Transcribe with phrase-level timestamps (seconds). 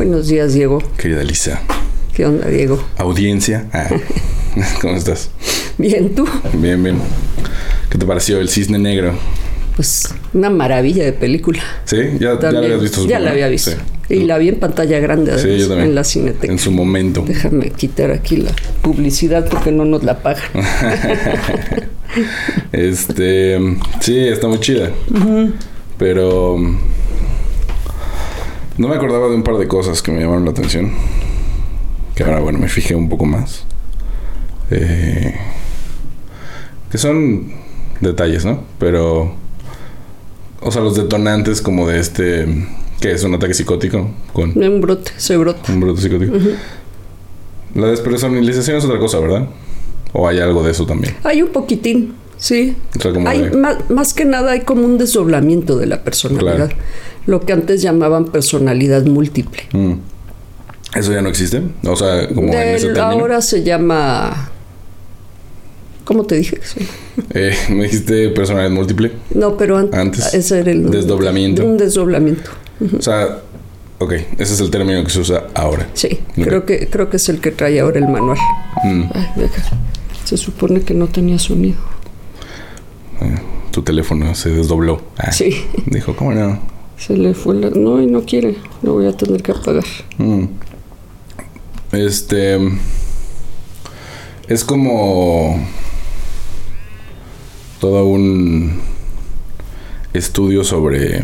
[0.00, 0.82] Buenos días, Diego.
[0.96, 1.60] Querida Lisa.
[2.14, 2.82] ¿Qué onda, Diego?
[2.96, 3.66] Audiencia.
[3.70, 3.86] Ah,
[4.80, 5.28] ¿Cómo estás?
[5.76, 6.26] Bien, ¿tú?
[6.54, 6.96] Bien, bien.
[7.90, 9.12] ¿Qué te pareció el cisne negro?
[9.76, 11.60] Pues una maravilla de película.
[11.84, 11.98] ¿Sí?
[12.18, 13.06] ¿Ya, ya la habías visto?
[13.06, 13.72] Ya la había visto.
[14.08, 14.14] Sí.
[14.14, 15.90] Y la vi en pantalla grande Sí, yo también.
[15.90, 16.50] en la cineteca.
[16.50, 17.22] En su momento.
[17.26, 20.48] Déjame quitar aquí la publicidad porque no nos la pagan.
[22.72, 23.58] este,
[24.00, 24.92] sí, está muy chida.
[25.98, 26.56] Pero
[28.80, 30.90] no me acordaba de un par de cosas que me llamaron la atención.
[32.14, 33.64] Que ahora, bueno, me fijé un poco más.
[34.70, 35.34] Eh,
[36.90, 37.52] que son
[38.00, 38.64] detalles, ¿no?
[38.78, 39.34] Pero,
[40.62, 42.46] o sea, los detonantes como de este,
[43.02, 45.70] que es un ataque psicótico con Un brote, se brota.
[45.70, 46.32] un brote psicótico.
[47.74, 49.46] La despersonalización es otra cosa, ¿verdad?
[50.14, 51.14] O hay algo de eso también.
[51.22, 52.76] Hay un poquitín, sí.
[52.98, 56.02] O sea, como Hay, de- más, más que nada hay como un desdoblamiento de la
[56.02, 56.56] personalidad.
[56.70, 56.76] Claro.
[57.26, 59.62] Lo que antes llamaban personalidad múltiple.
[59.72, 59.92] Mm.
[60.96, 61.62] ¿Eso ya no existe?
[61.84, 63.02] O sea, como en ese Del- término.
[63.22, 64.50] ahora se llama...
[66.04, 66.58] ¿Cómo te dije?
[66.76, 66.90] llama?
[67.34, 69.12] Eh, me dijiste personalidad múltiple.
[69.34, 70.32] No, pero an- Antes.
[70.34, 70.90] ese era el.
[70.90, 71.64] Desdoblamiento.
[71.64, 72.50] Un desdoblamiento.
[72.98, 73.40] O sea,
[73.98, 75.86] ok, ese es el término que se usa ahora.
[75.92, 78.38] Sí, creo que creo que es el que trae ahora el manual.
[78.84, 79.02] Mm.
[79.14, 79.62] Ay, deja.
[80.24, 81.78] Se supone que no tenía sonido.
[83.22, 83.34] Eh,
[83.70, 85.00] tu teléfono se desdobló.
[85.16, 86.58] Ah, Sí, Dijo, ¿cómo no?
[86.96, 87.70] se le fue la...
[87.70, 88.56] No, y no quiere.
[88.82, 89.84] Lo voy a tener que apagar.
[90.18, 90.44] Mm.
[91.92, 92.58] Este.
[94.48, 95.64] Es como.
[97.80, 98.80] Todo un
[100.12, 101.22] estudio sobre.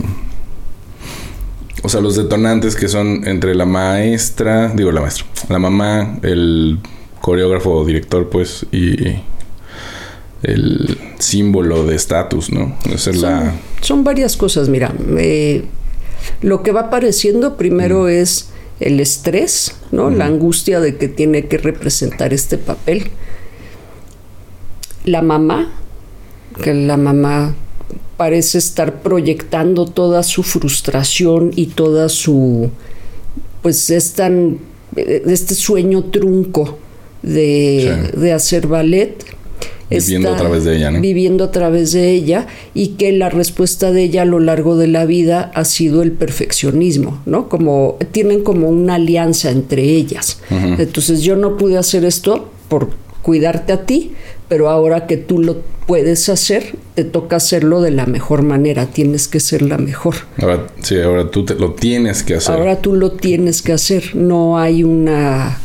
[1.82, 6.78] O sea, los detonantes que son entre la maestra, digo la maestra, la mamá, el
[7.20, 9.16] coreógrafo o director, pues, y
[10.42, 12.76] el símbolo de estatus, ¿no?
[12.92, 13.54] Esa es la.
[13.80, 14.94] Son varias cosas, mira.
[15.18, 15.64] eh,
[16.42, 18.48] lo que va apareciendo primero es
[18.80, 20.10] el estrés, ¿no?
[20.10, 23.10] La angustia de que tiene que representar este papel.
[25.04, 25.70] La mamá,
[26.62, 27.54] que la mamá
[28.16, 32.70] parece estar proyectando toda su frustración y toda su
[33.62, 34.58] pues es tan
[34.96, 36.78] eh, este sueño trunco
[37.22, 38.20] de, Sí.
[38.20, 39.22] de hacer ballet
[39.90, 41.00] Viviendo a través de ella, ¿no?
[41.00, 44.88] viviendo a través de ella y que la respuesta de ella a lo largo de
[44.88, 47.48] la vida ha sido el perfeccionismo, ¿no?
[47.48, 50.40] Como tienen como una alianza entre ellas.
[50.50, 52.90] Entonces yo no pude hacer esto por
[53.22, 54.12] cuidarte a ti,
[54.48, 59.28] pero ahora que tú lo puedes hacer, te toca hacerlo de la mejor manera, tienes
[59.28, 60.14] que ser la mejor.
[60.40, 62.54] Ahora, sí, ahora tú te- lo tienes que hacer.
[62.54, 65.58] Ahora tú lo tienes que hacer, no hay una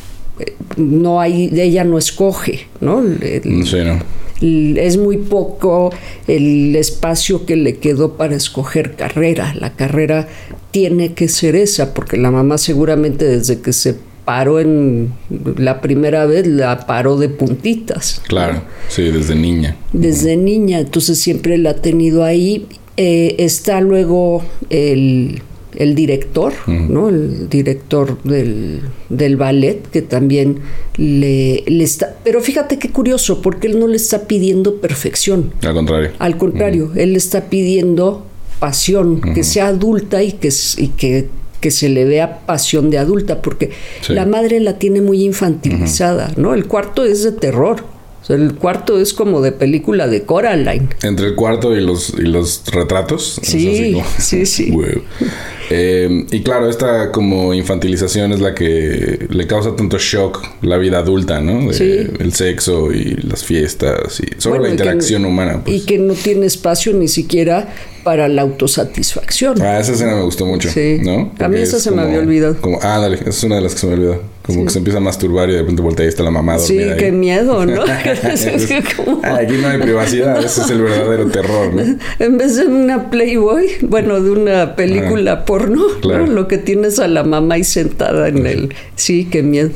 [0.77, 2.99] no hay ella no escoge, ¿no?
[3.01, 3.99] El- Sí, ¿no?
[4.41, 5.91] el- es muy poco
[6.27, 9.53] el espacio que le quedó para escoger carrera.
[9.59, 10.27] La carrera
[10.71, 15.11] tiene que ser esa, porque la mamá seguramente desde que se paró en
[15.57, 18.21] la primera vez la paró de puntitas.
[18.27, 19.75] Claro, sí, desde niña.
[19.93, 22.67] Desde niña, entonces siempre la ha tenido ahí.
[22.97, 25.41] Eh, está luego el,
[25.75, 27.09] el director, ¿no?
[27.09, 30.59] El director del, del ballet, que también
[30.97, 32.15] le, le está...
[32.23, 35.53] Pero fíjate qué curioso, porque él no le está pidiendo perfección.
[35.63, 36.09] Al contrario.
[36.19, 38.25] Al contrario, él le está pidiendo
[38.59, 43.41] pasión, que sea adulta y que, y que, que se le vea pasión de adulta,
[43.41, 43.71] porque
[44.01, 44.13] Sí.
[44.13, 46.53] la madre la tiene muy infantilizada, ¿no?
[46.53, 47.83] El cuarto es de terror.
[48.21, 50.89] O sea, el cuarto es como de película de Coraline.
[51.01, 53.39] Entre el cuarto y los, y los retratos.
[53.41, 54.71] Sí, como- sí, sí.
[55.73, 60.97] Eh, y claro, esta como infantilización es la que le causa tanto shock la vida
[60.99, 61.67] adulta, ¿no?
[61.69, 62.11] De- Sí.
[62.19, 65.61] El sexo y las fiestas y sobre Bueno, la y que- interacción humana.
[65.63, 65.77] Pues.
[65.77, 67.73] Y que no tiene espacio ni siquiera
[68.03, 69.61] para la autosatisfacción.
[69.61, 70.99] Ah, esa escena me gustó mucho, Sí.
[71.03, 71.31] ¿no?
[71.39, 72.57] A mí esa es se me había olvidado.
[72.61, 74.21] Como, ah, dale, esa es una de las que se me olvidó.
[74.45, 76.73] Como que se empieza a masturbar y de repente voltea y está la mamá sí,
[76.73, 76.99] dormida ahí.
[76.99, 77.83] qué miedo, ¿no?
[78.97, 81.97] Como- Ah, aquí no hay privacidad, ese es el verdadero terror, ¿no?
[82.19, 87.23] En vez de una Playboy, bueno, de una película porno, lo que tienes a la
[87.23, 88.73] mamá ahí sentada en el...
[88.95, 89.69] Sí, qué miedo.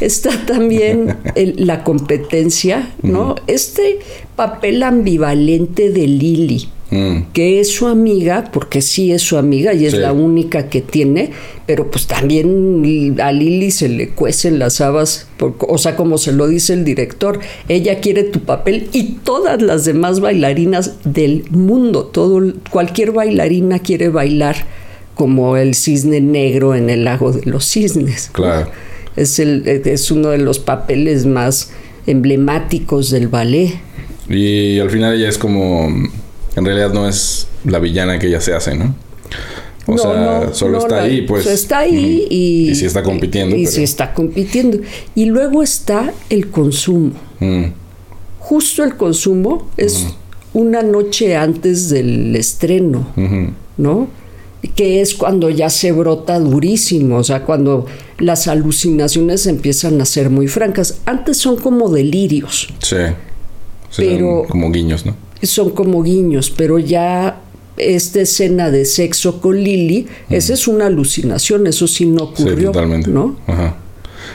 [0.00, 3.34] Está también el- la competencia, ¿no?
[3.46, 3.98] Este
[4.34, 9.86] papel ambivalente de Lily, Mm, que es su amiga, porque sí es su amiga y
[9.86, 9.98] es Sí.
[9.98, 11.32] la única que tiene,
[11.66, 16.30] pero pues también a Lily se le cuecen las habas, por- o sea, como se
[16.30, 22.04] lo dice el director, ella quiere tu papel y todas las demás bailarinas del mundo,
[22.04, 22.40] todo,
[22.70, 24.54] cualquier bailarina quiere bailar
[25.16, 28.30] como el cisne negro en el lago de los cisnes.
[28.32, 28.70] Claro.
[29.16, 31.70] Es, el, es uno de los papeles más
[32.06, 33.72] emblemáticos del ballet.
[34.28, 35.88] Y al final ella es como.
[36.56, 38.94] En realidad no es la villana que ella se hace, ¿no?
[39.86, 41.46] O No, sea, no, solo no, está ahí, pues.
[41.46, 42.70] está ahí y...
[42.70, 44.78] Y sí está compitiendo, Y, pero- sí está compitiendo.
[45.14, 47.12] Y luego está el consumo.
[47.40, 47.66] Mm,
[48.40, 50.06] Justo el consumo es
[50.54, 53.06] una noche antes del estreno.
[53.76, 54.08] ¿no?
[54.74, 57.86] Que es cuando ya se brota durísimo, o sea, cuando
[58.18, 60.98] las alucinaciones empiezan a ser muy francas.
[61.06, 62.96] Antes son como delirios, Sí.
[63.90, 65.14] Sí, Pero- como guiños, ¿no?
[65.42, 67.40] Son como guiños, pero ya
[67.76, 72.72] esta escena de sexo con Lily, esa es una alucinación, eso sí no Sí, ocurrió,
[72.72, 73.10] totalmente.
[73.10, 73.36] ¿no?
[73.46, 73.76] Ajá.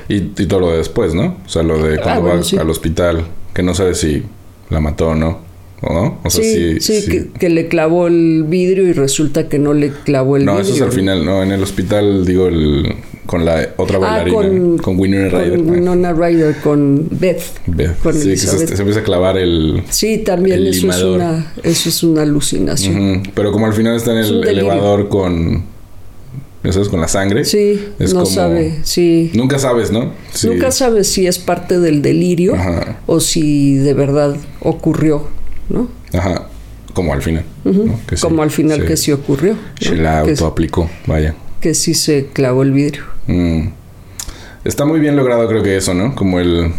[0.08, 1.38] Y, y todo lo de después, ¿no?
[1.46, 2.58] O sea, lo de Ah, cuando bueno, va sí.
[2.58, 4.24] al hospital, que no sabe si
[4.70, 5.40] la mató o no.
[5.84, 6.20] ¿O no?
[6.24, 9.90] O sea, sí, sí, Que, que le clavó el vidrio y resulta que no le
[9.92, 10.68] clavó el No, vidrio.
[10.68, 12.94] eso es al final, no, en el hospital, digo, el,
[13.32, 15.58] con la otra Ah, bailarina, con, con, Winona Ryder.
[15.60, 17.42] Con Winona Ryder, con Beth.
[17.66, 17.98] Beth.
[18.04, 19.84] con sí, que se, se empieza a clavar el...
[19.90, 23.20] Sí, también El eso es, una, eso es una alucinación.
[23.20, 25.64] Ujú, Pero como al final está en el elevador con...
[26.66, 27.46] ¿Eso es con la sangre?
[27.46, 29.32] Sí, Es no como- sabe, sí.
[29.34, 30.12] Nunca sabes, ¿no?
[30.34, 30.48] Sí.
[30.48, 33.00] Nunca sabes si es parte del delirio Ajá.
[33.08, 35.26] o si de verdad ocurrió,
[35.70, 35.88] ¿no?
[36.14, 36.50] Ajá.
[36.94, 37.46] Como al final.
[37.64, 37.98] ¿no?
[38.06, 38.86] Que sí, Como al final sí.
[38.88, 39.54] que sí ocurrió.
[39.54, 39.60] ¿no?
[39.80, 41.34] Se la autoaplicó, vaya.
[41.62, 43.04] Que sí se clavó el vidrio.
[43.28, 43.68] Mm.
[44.66, 46.14] Está muy bien logrado, creo que eso, ¿no?
[46.16, 46.74] Como el.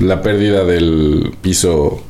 [0.00, 2.02] La pérdida del piso.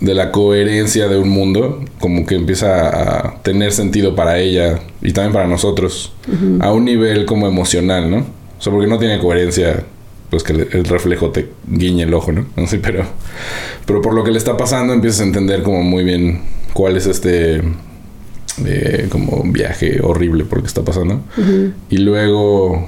[0.00, 1.84] De la coherencia de un mundo.
[2.00, 4.80] Como que empieza a tener sentido para ella.
[5.02, 6.12] Y también para nosotros.
[6.60, 8.18] A un nivel como emocional, ¿no?
[8.18, 9.84] O sea, porque no tiene coherencia.
[10.30, 12.46] Pues que el el reflejo te guiñe el ojo, ¿no?
[12.56, 13.04] No sé, pero.
[13.86, 16.42] Pero por lo que le está pasando, empiezas a entender como muy bien
[16.72, 17.62] cuál es este.
[19.10, 21.20] Como viaje horrible por lo que está pasando.
[21.90, 22.86] Y luego.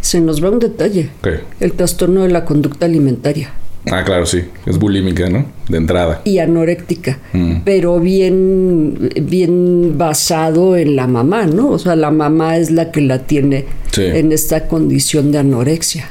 [0.00, 1.10] Se nos va un detalle.
[1.22, 1.40] ¿Qué?
[1.60, 3.52] El trastorno de la conducta alimentaria
[3.90, 4.42] Ah, claro, sí.
[4.66, 5.46] Es bulímica, ¿no?
[5.68, 6.20] De entrada.
[6.26, 7.62] y anoréctica, Mm.
[7.64, 11.70] pero bien, bien basado en la mamá, ¿no?
[11.70, 14.02] O sea, la mamá es la que la tiene Sí.
[14.04, 16.10] en esta condición de anorexia.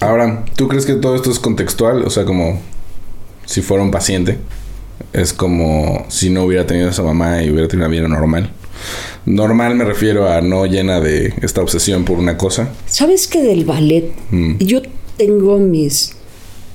[0.00, 2.02] Ahora, ¿tú crees que todo esto es contextual?
[2.04, 2.60] O sea, como
[3.46, 4.36] si fuera un paciente.
[5.12, 8.52] Es como si no hubiera tenido esa mamá y hubiera tenido una vida normal.
[9.26, 12.70] Normal me refiero a no llena de esta obsesión por una cosa.
[12.86, 14.58] ¿Sabes que del ballet Mm.
[14.58, 14.80] yo
[15.16, 16.12] tengo mis,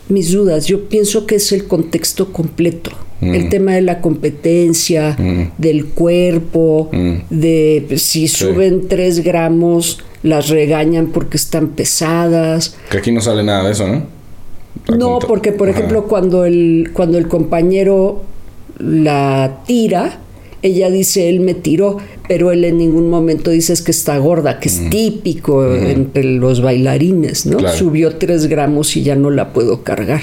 [0.10, 0.68] mis dudas?
[0.68, 2.92] Yo pienso que es el contexto completo.
[3.22, 3.34] Mm.
[3.34, 5.52] El tema de la competencia, Mm.
[5.58, 6.90] del cuerpo,
[7.30, 12.76] de si suben tres gramos, las regañan porque están pesadas.
[12.92, 14.15] Que aquí no sale nada de eso, ¿no?
[14.98, 15.78] No, porque por Ajá.
[15.78, 18.24] ejemplo cuando el, cuando el compañero
[18.80, 20.20] la tira,
[20.62, 21.98] ella dice él me tiró,
[22.28, 26.62] pero él en ningún momento dice es que está gorda, que es típico entre los
[26.62, 27.58] bailarines, ¿no?
[27.58, 27.78] Claro.
[27.78, 30.22] Subió tres gramos y ya no la puedo cargar.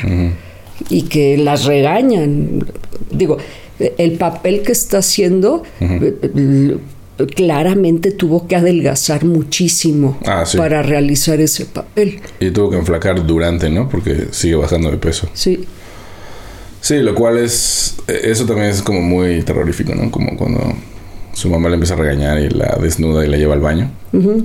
[0.90, 2.64] Y que las regañan.
[3.10, 3.38] Digo,
[3.98, 5.62] el papel que está haciendo
[7.36, 10.56] claramente tuvo que adelgazar muchísimo Ah, sí.
[10.58, 12.20] para realizar ese papel.
[12.40, 13.88] Y tuvo que enflacar durante, ¿no?
[13.88, 15.28] Porque sigue bajando de peso.
[15.34, 15.64] Sí.
[16.80, 17.96] Sí, lo cual es.
[18.08, 20.10] Eso también es como muy terrorífico, ¿no?
[20.10, 20.60] Como cuando
[21.32, 23.90] su mamá le empieza a regañar y la desnuda y la lleva al baño.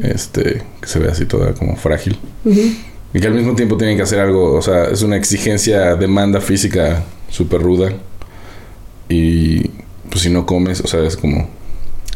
[0.04, 2.18] Este, que se ve así toda como frágil.
[2.46, 6.40] Y que al mismo tiempo tienen que hacer algo, o sea, es una exigencia, demanda
[6.40, 7.92] física súper ruda.
[9.10, 9.70] Y
[10.10, 11.50] pues si no comes, o sea, es como.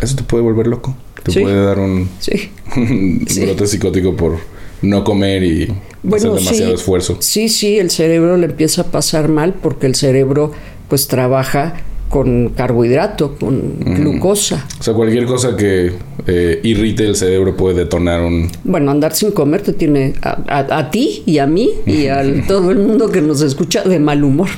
[0.02, 0.96] Eso te puede volver loco.
[1.24, 1.40] Te Sí.
[1.42, 2.50] puede dar un, Sí.
[2.78, 3.42] un Sí.
[3.46, 4.38] brote psicótico por
[4.82, 5.68] no comer y
[6.04, 6.76] Bueno, hacer demasiado sí.
[6.76, 7.18] esfuerzo.
[7.20, 10.52] Sí, sí, el cerebro le empieza a pasar mal porque el cerebro
[10.90, 11.76] pues trabaja
[12.10, 14.68] con carbohidrato, con glucosa.
[14.80, 15.94] O sea, cualquier cosa que
[16.28, 18.50] eh, irrite el cerebro puede detonar un...
[18.66, 22.22] Bueno, andar sin comer te tiene a, a- a ti y a mí y a
[22.48, 24.50] todo el mundo que nos escucha de mal humor.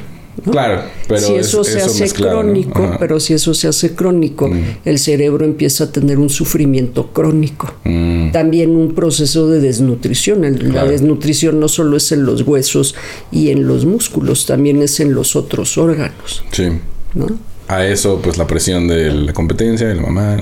[0.46, 0.52] ¿No?
[0.52, 4.50] Claro, pero si es- eso se eso hace crónico, pero si eso se hace crónico,
[4.86, 7.74] el cerebro empieza a tener un sufrimiento crónico.
[7.84, 10.44] Mm, También un proceso de desnutrición.
[10.46, 12.96] El- La desnutrición no solo es en los huesos
[13.32, 16.44] y en los músculos, también es en los otros órganos.
[16.52, 16.70] sí.
[17.16, 17.28] ¿no?
[17.68, 20.38] A eso, pues la presión de la competencia, de la mamá.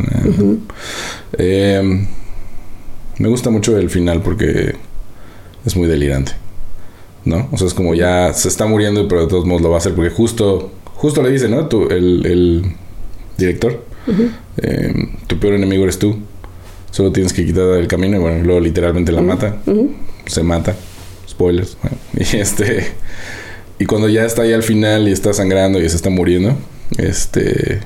[1.37, 2.07] Eh,
[3.19, 4.75] me gusta mucho el final porque
[5.65, 6.31] es muy delirante.
[7.23, 7.47] ¿No?
[7.51, 9.79] O sea, es como ya se está muriendo, pero de todos modos lo va a
[9.79, 11.67] hacer porque justo, justo le dice, ¿no?
[11.67, 12.63] Tú, el, el
[13.37, 13.83] director,
[14.57, 14.93] eh,
[15.27, 16.17] tu peor enemigo eres tú.
[16.91, 19.57] Solo tienes que quitar el camino y bueno, luego literalmente la mata.
[20.25, 20.75] Se mata.
[21.27, 21.77] Spoilers.
[21.81, 22.85] bueno, y este.
[23.79, 26.55] Y cuando ya está ahí al final y está sangrando y se está muriendo,
[26.97, 27.79] este.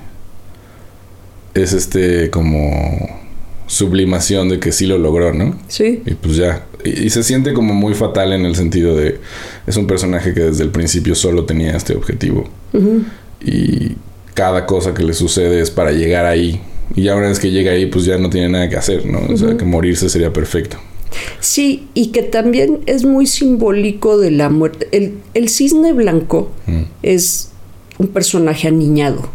[1.54, 3.24] Es este como
[3.68, 5.58] sublimación de que sí lo logró, ¿no?
[5.68, 6.66] Sí, Y pues ya.
[6.86, 9.20] Y, y se siente como muy fatal en el sentido de.
[9.68, 12.48] Es un personaje que desde el principio solo tenía este objetivo.
[13.44, 13.94] Y
[14.34, 16.62] cada cosa que le sucede es para llegar ahí.
[16.96, 19.20] Y ya una vez que llega ahí, pues ya no tiene nada que hacer, ¿no?
[19.34, 20.78] O sea, que morirse sería perfecto.
[21.40, 24.88] Sí, y que también es muy simbólico de la muerte.
[24.92, 26.52] El, el cisne blanco
[27.02, 27.52] es
[27.98, 29.30] un personaje aniñado.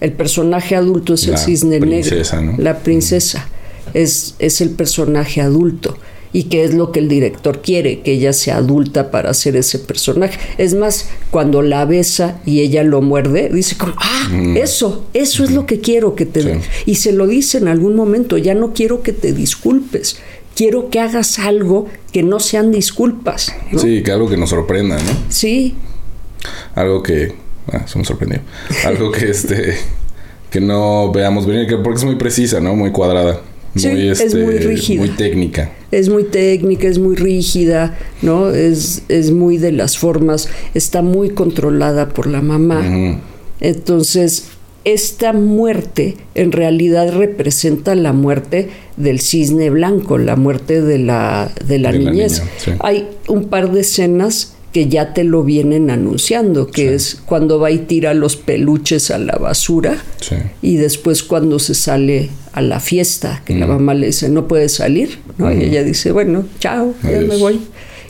[0.00, 2.56] El personaje adulto es el cisne princesa, negro.
[2.56, 2.62] ¿no?
[2.62, 3.48] La princesa
[3.94, 5.98] es, es el personaje adulto.
[6.32, 9.80] Y que es lo que el director quiere, que ella sea adulta para ser ese
[9.80, 10.38] personaje.
[10.58, 15.50] Es más, cuando la besa y ella lo muerde, dice como, ah, eso, eso es
[15.50, 16.50] lo que quiero que te Sí.
[16.86, 20.18] Y se lo dice en algún momento, ya no quiero que te disculpes,
[20.54, 23.54] quiero que hagas algo que no sean disculpas.
[23.70, 23.78] ¿no?
[23.78, 25.12] Sí, que algo que nos sorprenda, ¿no?
[25.28, 25.74] Sí,
[26.74, 27.34] Algo que.
[27.72, 28.40] Ah, se me sorprendió.
[28.84, 29.76] Algo que este.
[30.50, 32.74] Que no veamos venir, que porque es muy precisa, ¿no?
[32.74, 33.40] Muy cuadrada.
[33.76, 35.00] Sí, es muy rígida.
[35.00, 35.72] Muy técnica.
[35.92, 38.50] es muy técnica, es muy rígida, ¿no?
[38.50, 43.20] Es, es muy de las formas, está muy controlada por la mamá.
[43.60, 44.46] Entonces,
[44.84, 51.78] esta muerte en realidad representa la muerte del cisne blanco, la muerte de la, de
[51.78, 52.40] la De la niñez.
[52.40, 52.70] niña, sí.
[52.80, 57.70] Hay un par de escenas que ya te lo vienen anunciando, que es cuando va
[57.72, 60.36] y tira los peluches a la basura Sí.
[60.62, 64.74] y después cuando se sale a la fiesta, que la mamá le dice, no puedes
[64.74, 65.52] salir, ¿no?
[65.52, 67.60] Y ella dice, bueno, chao, ya me voy.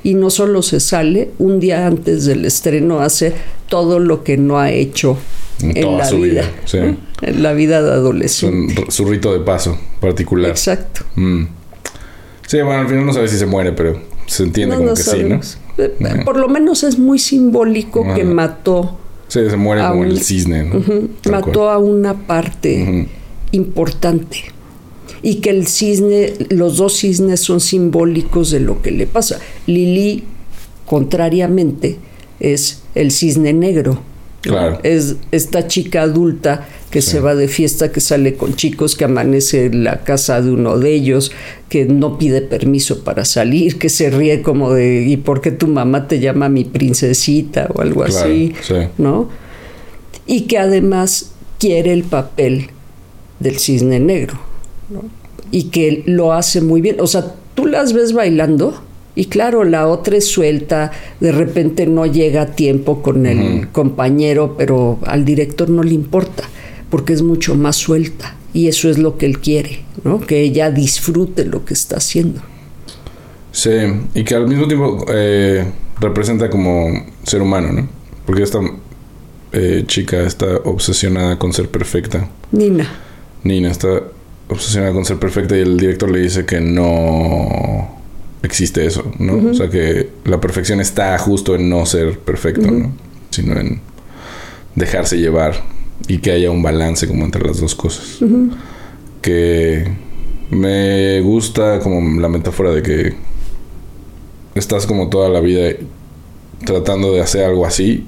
[0.02, 3.33] Y no solo se sale, un día antes del estreno hace
[3.69, 5.19] todo lo que no ha hecho
[5.62, 6.79] En en, toda la su vida, vida, sí.
[6.79, 6.97] ¿no?
[7.23, 8.85] en la vida de Es adolescente.
[8.88, 10.50] su rito de paso particular.
[10.50, 11.02] Exacto.
[11.17, 11.45] Mm.
[12.47, 14.97] Sí, bueno, al final no sabe si se muere, pero se entiende No, como no
[14.97, 15.55] que sabemos.
[15.55, 15.59] Eh,
[16.25, 18.99] Por lo menos es muy simbólico que mató,
[19.29, 19.41] sí.
[19.49, 20.65] Se muere como Aún- el cisne,
[21.31, 21.69] mató cual.
[21.75, 23.09] a una parte
[23.53, 24.39] importante.
[25.23, 29.39] Y que el cisne, los dos cisnes son simbólicos de lo que le pasa.
[29.67, 30.25] Lili,
[30.87, 31.99] contrariamente,
[32.41, 34.00] es el cisne negro.
[34.41, 34.79] Claro.
[34.83, 39.66] Es esta chica adulta que se va de fiesta, que sale con chicos, que amanece
[39.66, 41.30] en la casa de uno de ellos,
[41.68, 45.68] que no pide permiso para salir, que se ríe como de ¿y por qué tu
[45.68, 47.68] mamá te llama mi princesita?
[47.73, 48.75] o algo Claro, así, sí.
[48.99, 49.28] ¿no?
[50.26, 52.70] Y que además quiere el papel
[53.38, 54.38] del cisne negro,
[54.88, 55.04] ¿no?
[55.52, 57.00] Y que lo hace muy bien.
[57.00, 58.80] O sea, tú las ves bailando
[59.14, 64.54] y claro, la otra es suelta, de repente no llega a tiempo con el compañero,
[64.56, 66.44] pero al director no le importa,
[66.90, 68.37] porque es mucho más suelta.
[68.52, 70.20] Y eso es lo que él quiere, ¿no?
[70.20, 72.42] Que ella disfrute lo que está haciendo.
[73.52, 73.70] Sí,
[74.14, 77.88] y que al mismo tiempo eh, representa como ser humano, ¿no?
[78.26, 78.59] Porque esta
[79.52, 82.28] eh, chica está obsesionada con ser perfecta.
[82.52, 82.90] Nina.
[83.44, 84.02] Nina está
[84.49, 88.00] obsesionada con ser perfecta y el director le dice que no
[88.42, 89.50] existe eso, ¿no?
[89.50, 92.92] O sea, que la perfección está justo en no ser perfecto, ¿no?
[93.30, 93.80] Sino en
[94.75, 95.54] dejarse llevar
[96.09, 98.19] y que haya un balance como entre las dos cosas.
[99.23, 99.85] Que
[100.50, 103.14] me gusta como la metáfora de que
[104.54, 105.76] estás como toda la vida
[106.64, 108.07] tratando de hacer algo así.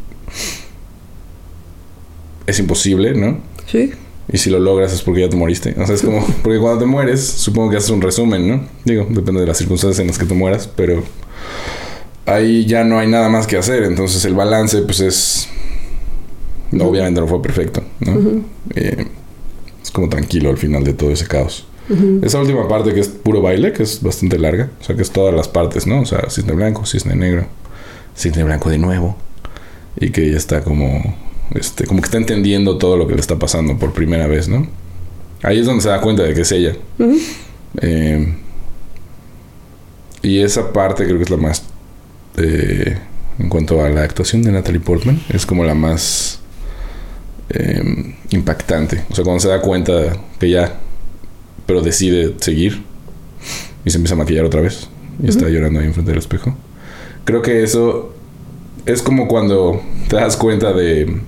[2.47, 3.39] Es imposible, ¿no?
[3.67, 3.93] Sí.
[4.33, 5.75] Y si lo logras es porque ya te moriste.
[5.79, 8.67] O sea, es como, porque cuando te mueres, supongo que haces un resumen, ¿no?
[8.85, 11.03] Digo, depende de las circunstancias en las que te mueras, pero
[12.27, 13.85] ahí ya no hay nada más que hacer.
[13.85, 15.49] Entonces el balance, pues es.
[16.71, 18.43] no, Obviamente no fue perfecto, ¿no?
[18.75, 19.07] Eh,
[19.83, 21.67] es como tranquilo al final de todo ese caos.
[22.23, 25.11] Esa última parte que es puro baile, que es bastante larga, o sea, que es
[25.11, 26.01] todas las partes, ¿no?
[26.01, 27.47] O sea, cisne blanco, cisne negro,
[28.17, 29.17] cisne blanco de nuevo,
[30.01, 31.03] y que ella está como
[31.55, 34.67] este, como que está entendiendo todo lo que le está pasando por primera vez, ¿no?
[35.43, 36.77] Ahí es donde se da cuenta de que es ella.
[37.81, 38.35] Eh,
[40.23, 41.65] y esa parte creo que es la más,
[42.37, 42.97] eh,
[43.39, 46.41] en cuanto a la actuación de Natalie Portman, es como la más
[47.51, 49.05] eh, impactante.
[49.11, 50.79] O sea, cuando se da cuenta que ya,
[51.67, 52.83] pero decide seguir
[53.85, 54.89] y se empieza a maquillar otra vez
[55.23, 56.57] y está llorando ahí enfrente del espejo.
[57.25, 58.15] Creo que eso
[58.87, 61.21] es como cuando te das cuenta de,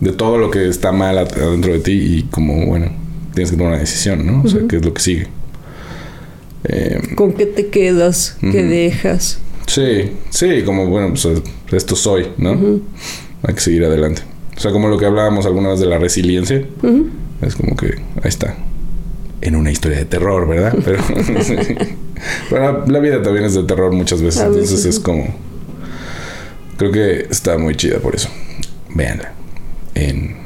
[0.00, 2.90] de todo lo que está mal ad- adentro de ti y como, bueno,
[3.34, 4.42] tienes que tomar una decisión, ¿no?
[4.44, 5.26] O sea, ¿qué es lo que sigue?
[6.64, 8.36] Eh, ¿Con qué te quedas?
[8.40, 9.38] ¿Qué dejas?
[9.66, 11.26] sí, sí, como, bueno, pues
[11.72, 12.80] esto soy, ¿no?
[13.42, 14.22] Hay que seguir adelante.
[14.58, 16.66] O sea, como lo que hablábamos alguna vez de la resiliencia,
[17.42, 18.56] es como que ahí está.
[19.40, 20.74] En una historia de terror, ¿verdad?
[20.84, 21.00] Pero,
[22.50, 24.42] la, la vida también es de terror muchas veces.
[24.42, 25.32] Entonces es como.
[26.76, 28.28] Creo que está muy chida por eso.
[28.92, 29.32] Véanla.
[29.94, 30.36] En.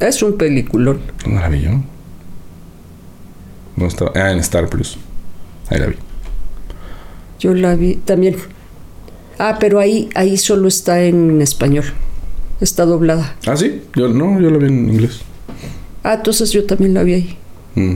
[0.00, 1.02] Es un peliculón.
[1.22, 1.70] ¿Dónde la vi yo?
[3.76, 4.12] ¿Dónde estaba?
[4.14, 4.96] Ah, en Star Plus.
[5.68, 5.96] Ahí la vi.
[7.38, 8.36] Yo la vi también.
[9.38, 11.84] Ah, pero ahí, ahí solo está en español.
[12.60, 13.36] Está doblada.
[13.46, 13.82] Ah, sí.
[13.94, 15.20] Yo no, yo la vi en inglés.
[16.02, 17.36] Ah, entonces yo también la vi ahí.
[17.74, 17.94] Mm.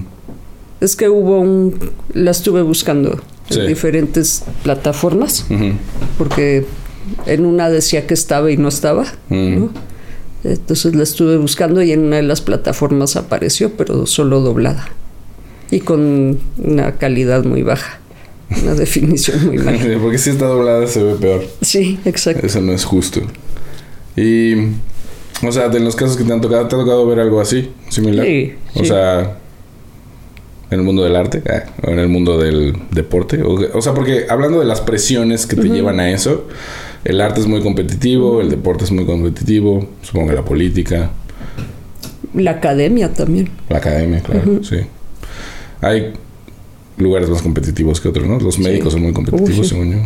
[0.81, 1.91] Es que hubo un...
[2.13, 3.59] La estuve buscando Sí.
[3.61, 5.47] en diferentes plataformas,
[6.17, 6.65] porque
[7.27, 9.57] en una decía que estaba y no estaba, Mm.
[9.59, 9.71] ¿no?
[10.45, 14.87] Entonces la estuve buscando y en una de las plataformas apareció, pero solo doblada.
[15.71, 17.99] Y con una calidad muy baja,
[18.63, 19.79] una definición muy mala.
[20.03, 21.45] Porque si está doblada se ve peor.
[21.63, 22.47] Sí, exacto.
[22.47, 23.21] Eso no es justo.
[24.17, 24.55] Y,
[25.47, 27.71] o sea, de los casos que te han tocado, ¿te ha tocado ver algo así,
[27.89, 28.27] similar?
[28.27, 28.87] Sí, O sí.
[28.87, 29.39] sea,
[30.71, 33.43] en el mundo del arte, ah, o en el mundo del deporte.
[33.43, 36.47] O, o sea, porque hablando de las presiones que te llevan a eso,
[37.05, 41.11] el arte es muy competitivo, el deporte es muy competitivo, supongo que la política,
[42.35, 43.51] La academia también.
[43.69, 44.77] la academia, claro, sí.
[45.83, 46.13] Hay
[46.97, 48.39] lugares más competitivos que otros, ¿no?
[48.39, 49.75] Los médicos son muy competitivos, sí.
[49.75, 49.99] según yo.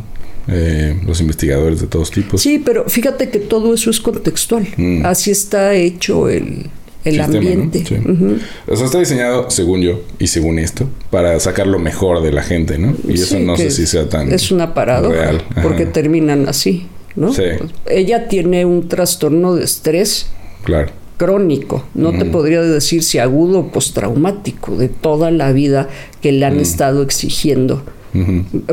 [0.49, 2.41] Eh, los investigadores de todos tipos.
[2.41, 4.67] Sí, pero fíjate que todo eso es contextual.
[4.77, 5.05] Mm.
[5.05, 6.67] Así está hecho el,
[7.05, 7.39] el Sistema, ¿no?
[7.39, 8.01] ambiente.
[8.01, 8.39] Ujú.
[8.69, 12.43] O sea, está diseñado, según yo, y según esto, para sacar lo mejor de la
[12.43, 12.95] gente, ¿no?
[13.09, 16.87] Y eso no sé si sea tan Es una paradoja, porque terminan así,
[17.17, 17.33] ¿no?
[17.33, 17.43] Sí.
[17.59, 20.27] Pues, ella tiene un trastorno de estrés
[20.65, 20.91] Claro.
[21.17, 25.89] crónico, no te podría decir si agudo o postraumático, de toda la vida
[26.21, 27.83] que le han estado exigiendo.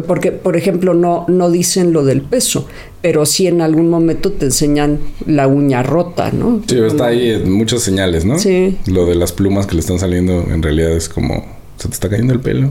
[0.07, 2.67] Porque, por ejemplo, no, no dicen lo del peso,
[3.01, 6.61] pero sí en algún momento te enseñan la uña rota, ¿no?
[6.67, 8.37] Sí, está ahí en muchas señales, ¿no?
[8.39, 8.77] Sí.
[8.87, 11.45] Lo de las plumas que le están saliendo en realidad es como
[11.77, 12.69] se te está cayendo el pelo.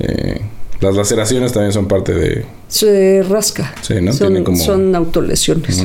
[0.00, 0.40] Eh,
[0.80, 3.74] las laceraciones también son parte de Se rasca.
[3.82, 4.12] Sí, ¿no?
[4.12, 5.84] Son, como- son autolesiones.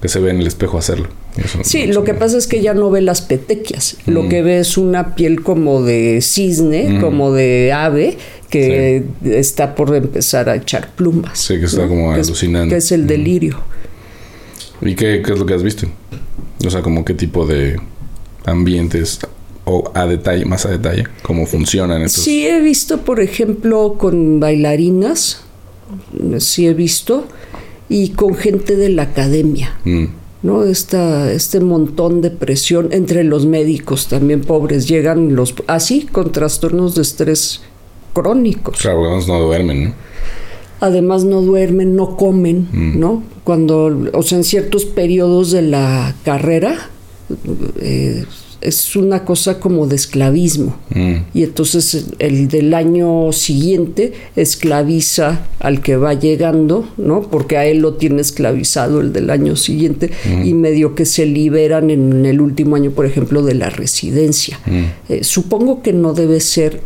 [0.00, 1.08] Que se ve en el espejo hacerlo.
[1.44, 3.96] Eso Sí, lo que pasa es que ella no ve las petequias.
[4.06, 4.28] Lo Mm.
[4.28, 7.00] que ve es una piel como de cisne, Mm.
[7.00, 8.18] como de ave,
[8.50, 11.38] que está por empezar a echar plumas.
[11.38, 12.70] Sí, que está como Que es- alucinando.
[12.72, 13.60] Que es el delirio.
[14.80, 15.86] ¿Y qué, qué es lo que has visto?
[16.64, 17.76] O sea, como qué tipo de
[18.44, 19.18] ambientes
[19.64, 22.24] o a detalle, más a detalle, cómo funcionan estos.
[22.24, 25.42] Sí he visto, por ejemplo, con bailarinas,
[26.38, 27.26] sí he visto,
[27.90, 29.74] y con gente de la academia.
[29.84, 30.04] Mm,
[30.42, 30.64] ¿no?
[30.64, 34.88] Esta, este montón de presión entre los médicos también pobres.
[34.88, 37.62] Llegan los así con trastornos de estrés
[38.12, 38.78] crónicos.
[38.78, 39.94] Claro, porque no duermen, ¿no?
[40.80, 42.98] Además no duermen, no comen, Mm.
[43.00, 43.22] ¿no?
[43.42, 46.76] Cuando, o sea, en ciertos periodos de la carrera
[47.80, 48.24] eh,
[48.60, 50.76] es una cosa como de esclavismo.
[50.90, 57.22] Mm, Y entonces el del año siguiente esclaviza al que va llegando, ¿no?
[57.22, 60.10] Porque a él lo tiene esclavizado el del año siguiente
[60.44, 64.58] y medio que se liberan en el último año, por ejemplo, de la residencia.
[64.66, 66.80] mm, Eh, supongo que no debe ser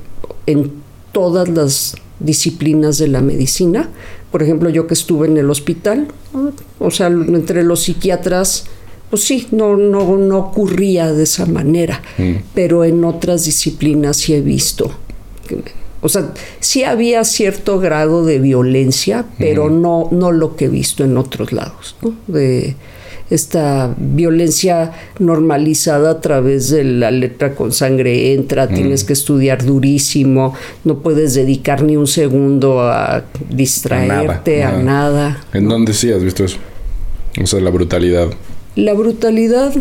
[0.46, 0.70] en
[1.12, 3.88] todas las disciplinas de la medicina.
[4.30, 6.52] Por ejemplo, yo que estuve en el hospital, ¿no?
[6.78, 8.64] o sea, entre los psiquiatras,
[9.12, 12.33] pues sí, no, no, no ocurría de esa manera, Mm.
[12.55, 14.90] pero en otras disciplinas sí he visto.
[16.01, 21.05] o sea, sí había cierto grado de violencia, pero no, no lo que he visto
[21.05, 22.14] en otros lados, ¿no?
[22.27, 22.75] De
[23.29, 30.55] esta violencia normalizada a través de la letra con sangre entra, tienes que estudiar durísimo,
[30.85, 34.83] no puedes dedicar ni un segundo a distraerte, a nada.
[34.83, 35.44] nada.
[35.53, 36.57] ¿En dónde sí has visto eso?
[37.42, 38.29] O sea, la brutalidad
[38.76, 39.74] La brutalidad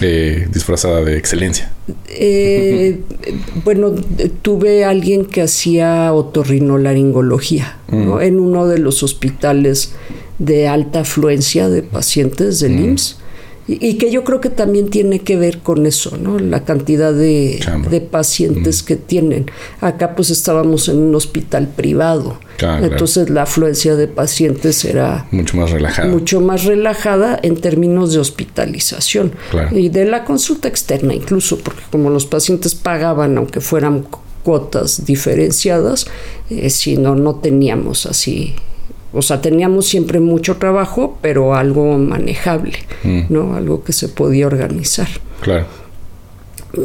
[0.00, 1.70] eh, disfrazada de excelencia.
[2.08, 3.00] Eh,
[3.64, 3.94] bueno,
[4.42, 8.20] tuve alguien que hacía otorrinolaringología ¿no?
[8.20, 9.92] en uno de los hospitales
[10.38, 13.21] de alta afluencia de pacientes del IMSS
[13.80, 16.38] y, y que yo creo que también tiene que ver con eso, ¿no?
[16.38, 17.60] La cantidad de,
[18.10, 19.46] pacientes que tienen.
[19.80, 22.84] Acá pues estábamos en un hospital privado, claro.
[22.86, 26.08] entonces la afluencia de pacientes era Mucho más relajada.
[26.08, 29.76] mucho más relajada en términos de hospitalización Claro.
[29.76, 35.04] y de la consulta externa incluso, porque como los pacientes pagaban, aunque fueran cu- cuotas
[35.04, 36.06] diferenciadas,
[36.50, 38.54] eh, si no, no teníamos así,
[39.12, 42.72] o sea, teníamos siempre mucho trabajo, pero algo manejable,
[43.04, 43.20] Mm.
[43.28, 43.54] ¿no?
[43.56, 45.08] Algo que se podía organizar.
[45.40, 45.66] Claro.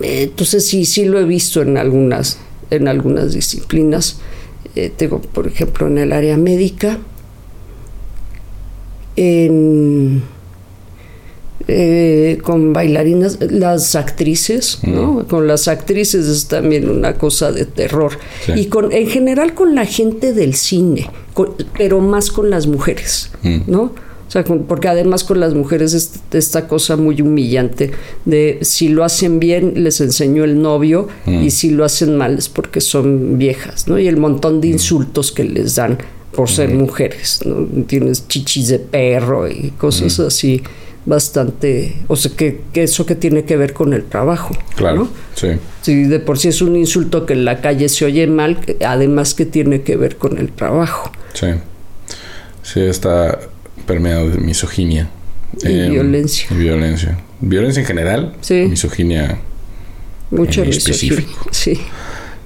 [0.03, 4.19] Entonces sí, sí lo he visto en algunas, en algunas disciplinas.
[4.75, 6.97] Eh, tengo, por ejemplo, en el área médica,
[9.15, 10.21] en,
[11.67, 15.25] eh, con bailarinas, las actrices, ¿no?
[15.27, 18.13] Con las actrices es también una cosa de terror.
[18.45, 18.53] Sí.
[18.55, 23.29] Y con, en general con la gente del cine, con- pero más con las mujeres,
[23.43, 23.57] Mm.
[23.67, 23.81] ¿no?
[24.27, 27.91] O sea, con- porque además con las mujeres es esta cosa muy humillante
[28.25, 32.49] de si lo hacen bien les enseñó el novio y si lo hacen mal es
[32.49, 33.97] porque son viejas, ¿no?
[33.99, 35.97] Y el montón de insultos que les dan
[36.35, 37.65] por ser mujeres, ¿no?
[37.85, 40.61] Tienes chichis de perro y cosas así
[41.07, 44.55] bastante, o sea, que, que eso que tiene que ver con el trabajo.
[44.75, 45.09] Claro, ¿no?
[45.35, 45.47] sí.
[45.81, 48.77] Si de por sí es un insulto que en la calle se oye mal, que-
[48.85, 51.09] además que tiene que ver con el trabajo.
[51.33, 51.47] Sí.
[52.61, 53.39] Sí, está
[53.85, 55.09] permeado de misoginia.
[55.63, 56.47] Y Em, violencia.
[56.51, 57.17] y violencia.
[57.39, 58.35] Violencia en general.
[58.41, 58.65] Sí.
[58.69, 59.39] Misoginia.
[60.29, 61.15] Mucha En misoginia.
[61.15, 61.47] específico.
[61.51, 61.79] Sí.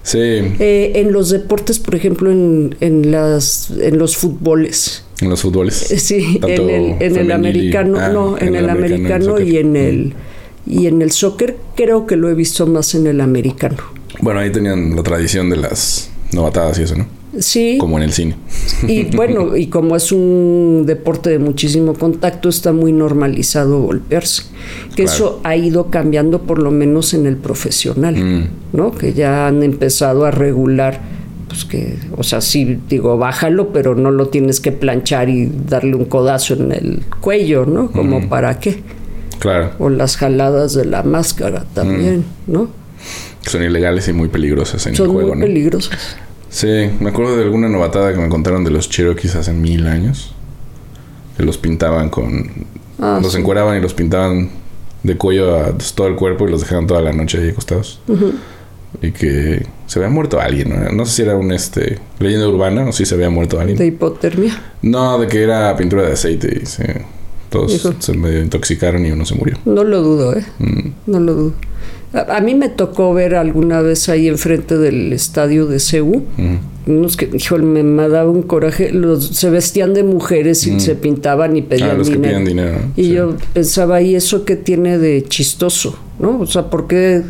[0.03, 0.19] Sí.
[0.19, 5.03] Eh, en los deportes, por ejemplo, en, en, las, en los fútboles.
[5.21, 5.91] En los fútboles.
[5.91, 9.47] Eh, Sí, Tanto en el, en el y- americano, ah, no, en, el, americano soccer.
[9.47, 10.13] y en el
[10.65, 13.77] y en el soccer creo que lo he visto más en el americano.
[14.21, 17.07] Bueno, ahí tenían la tradición de las novatadas y eso, ¿no?
[17.39, 18.35] Sí, Como en el cine.
[18.87, 24.43] y bueno, y como es un deporte de muchísimo contacto, está muy normalizado golpearse.
[24.95, 25.11] Que Claro.
[25.15, 28.47] eso ha ido cambiando por lo menos en el profesional, Mm.
[28.73, 28.91] ¿no?
[28.91, 30.99] Que ya han empezado a regular,
[31.51, 35.95] pues que, o sea, sí, digo, bájalo, pero no lo tienes que planchar y darle
[35.95, 37.91] un codazo en el cuello, ¿no?
[37.91, 38.81] Como para qué.
[39.39, 39.71] Claro.
[39.77, 42.69] O las jaladas de la máscara también, ¿no?
[43.41, 45.45] Son ilegales y muy peligrosas en Son el juego, muy ¿no?
[45.45, 46.15] peligrosas.
[46.49, 50.33] Sí, me acuerdo de alguna novatada que me contaron de los Cherokees hace mil años.
[51.35, 52.49] Que los pintaban con.
[52.97, 53.39] Ah, los sí.
[53.39, 54.51] encueraban y los pintaban
[55.03, 57.99] de cuello a todo el cuerpo y los dejaban toda la noche ahí acostados.
[59.01, 60.89] Y que se había muerto alguien, ¿no?
[60.93, 63.77] No sé si era un este leyenda urbana o si se había muerto alguien.
[63.77, 64.57] De hipotermia.
[64.81, 67.01] No, de que era pintura de aceite y se-
[67.49, 67.93] todos Hijo.
[67.99, 69.57] se medio intoxicaron y uno se murió.
[69.65, 70.45] No lo dudo, ¿eh?
[70.59, 70.89] Mm.
[71.07, 71.53] No lo dudo.
[72.13, 75.79] A, a mí me tocó ver alguna vez ahí enfrente del estadio de
[76.37, 76.55] Mm.
[76.87, 78.91] unos que, híjole, me, me daba un coraje.
[78.91, 82.33] Los, se vestían de mujeres y se pintaban y pedían Ah, los que dinero.
[82.39, 82.77] piden dinero.
[82.95, 83.09] Y Sí.
[83.13, 85.97] yo pensaba, ¿y eso qué tiene de chistoso?
[86.19, 86.39] ¿No?
[86.39, 87.21] O sea, ¿por qué,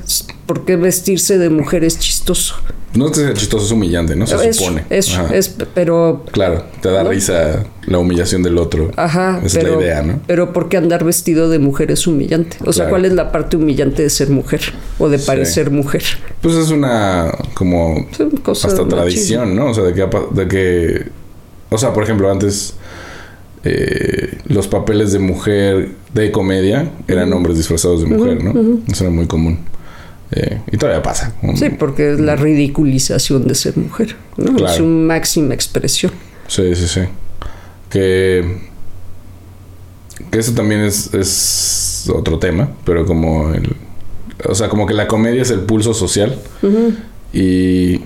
[0.45, 2.55] por qué vestirse de mujer es chistoso?
[2.93, 4.27] No es que sea chistoso, es humillante, ¿no?
[4.27, 4.83] Se Eso, supone.
[4.89, 7.09] es, pero Claro, te da ¿No?
[7.09, 8.91] risa la humillación del otro.
[8.97, 10.19] Ajá, Esa pero, es la idea, ¿no?
[10.27, 12.57] pero ¿por qué andar vestido de mujer es humillante?
[12.65, 12.89] O sea.
[12.89, 14.61] ¿cuál es la parte humillante de ser mujer
[14.99, 15.25] o de Sí.
[15.27, 16.03] parecer mujer?
[16.41, 19.69] Pues es una como Es cosa hasta tradición, ¿no?
[19.71, 21.05] O sea, de que, de que
[21.69, 22.73] o sea, por ejemplo, antes
[23.63, 28.79] eh, los papeles de mujer de comedia eran hombres disfrazados de mujer, ¿no?
[28.91, 29.59] Eso era muy común.
[30.31, 31.35] Eh, y todavía pasa.
[31.55, 34.55] Sí, porque es la ridiculización de ser mujer, ¿no?
[34.55, 34.73] Claro.
[34.73, 36.11] Es una máxima expresión.
[36.47, 37.01] Sí, sí, sí.
[37.89, 38.59] Que,
[40.29, 43.75] que eso también es, es otro tema, pero como el...
[44.47, 46.39] O sea, como que la comedia es el pulso social.
[47.33, 47.99] Y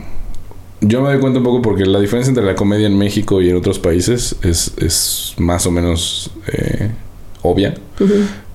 [0.82, 3.50] yo me doy cuenta un poco porque la diferencia entre la comedia en México y
[3.50, 6.92] en otros países es, es más o menos eh,
[7.42, 7.76] obvia.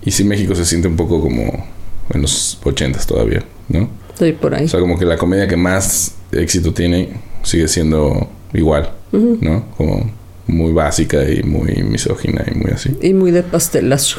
[0.05, 1.67] Y sí México se siente un poco como
[2.13, 3.89] en los ochentas todavía, ¿no?
[4.13, 4.65] Estoy por ahí.
[4.67, 7.09] O sea, como que la comedia que más éxito tiene
[7.43, 9.65] sigue siendo igual, ¿no?
[9.77, 10.11] Como
[10.47, 12.97] muy básica y muy misógina y muy así.
[13.01, 14.19] Y muy de pastelazo.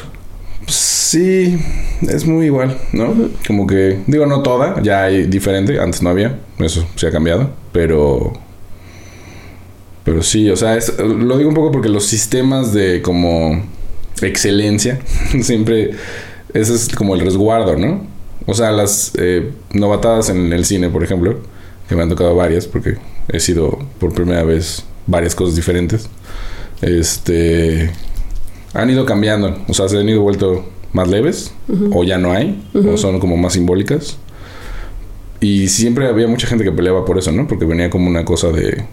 [0.66, 1.58] Sí,
[2.08, 3.14] es muy igual, ¿no?
[3.46, 7.50] Como que, digo, no toda, ya hay diferente, antes no había, eso se ha cambiado,
[7.72, 8.32] pero...
[10.04, 13.62] Pero sí, o sea, es- lo digo un poco porque los sistemas de como
[14.20, 15.00] excelencia,
[15.42, 15.92] siempre,
[16.54, 18.06] ese es como el resguardo, ¿no?
[18.46, 21.38] O sea, las eh, novatadas en el cine, por ejemplo,
[21.88, 22.96] que me han tocado varias, porque
[23.28, 26.08] he sido por primera vez varias cosas diferentes,
[26.80, 27.90] este,
[28.74, 31.52] han ido cambiando, o sea, se han ido vuelto más leves,
[31.92, 34.18] o ya no hay, o son como más simbólicas.
[35.40, 37.48] Y siempre había mucha gente que peleaba por eso, ¿no?
[37.48, 38.84] Porque venía como una cosa de,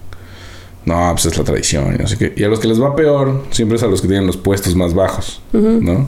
[0.85, 2.33] no, pues es la tradición y no sé qué.
[2.35, 4.75] Y a los que les va peor, siempre es a los que tienen los puestos
[4.75, 6.07] más bajos, ¿no?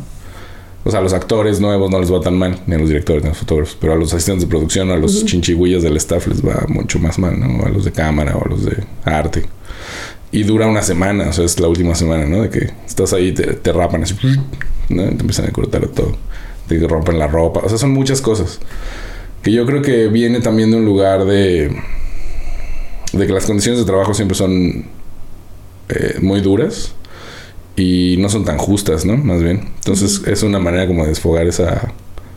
[0.84, 3.22] O sea, a los actores nuevos no les va tan mal, ni a los directores,
[3.22, 6.28] ni a los fotógrafos, pero a los asistentes de producción, a los chinchigüillas del staff
[6.28, 7.66] les va mucho más mal, ¿no?
[7.66, 9.46] A los de cámara o a los de arte.
[10.32, 12.42] Y dura una semana, o sea, es la última semana, ¿no?
[12.42, 14.16] De que estás ahí, te, te rapan así,
[14.90, 15.04] ¿no?
[15.04, 16.18] Te empiezan a cortar todo.
[16.68, 18.60] Te rompen la ropa, o sea, son muchas cosas.
[19.44, 21.76] Que yo creo que viene también de un lugar de.
[23.14, 24.86] de que las condiciones de trabajo siempre son
[25.90, 26.96] eh, muy duras
[27.82, 29.18] y no son tan justas, ¿no?
[29.18, 29.70] Más bien.
[29.76, 31.92] Entonces es una manera como de desfogar esa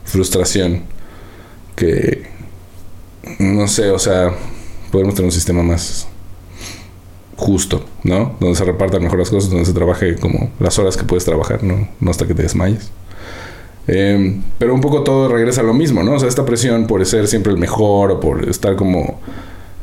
[0.05, 0.83] frustración
[1.77, 2.23] que
[3.39, 4.33] no sé, o sea,
[4.91, 6.09] podemos tener un sistema más
[7.37, 8.37] justo, ¿no?
[8.41, 11.63] Donde se repartan mejor las cosas, donde se trabaje como las horas que puedes trabajar,
[11.63, 12.91] no, no hasta que te desmayes.
[13.87, 16.15] Eh, pero un poco todo regresa a lo mismo, ¿no?
[16.15, 19.21] O sea, esta presión por ser siempre el mejor o por estar como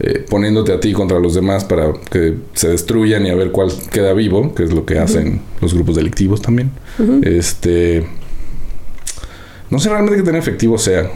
[0.03, 3.69] eh, poniéndote a ti contra los demás para que se destruyan y a ver cuál
[3.91, 6.71] queda vivo, que es lo que hacen los grupos delictivos también.
[7.21, 8.07] Este.
[9.69, 11.11] No sé realmente qué tan efectivo sea,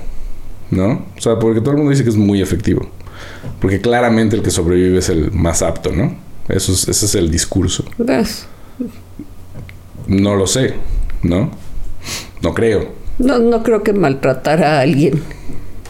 [0.70, 1.08] ¿no?
[1.18, 2.88] O sea, porque todo el mundo dice que es muy efectivo.
[3.60, 6.16] Porque claramente el que sobrevive es el más apto, ¿no?
[6.48, 7.86] Eso es, ese es el discurso.
[7.98, 8.46] ¿Ves?
[10.06, 10.76] No lo sé,
[11.24, 11.50] ¿no?
[12.44, 12.90] No creo.
[13.18, 15.24] No, no creo que maltratar a alguien.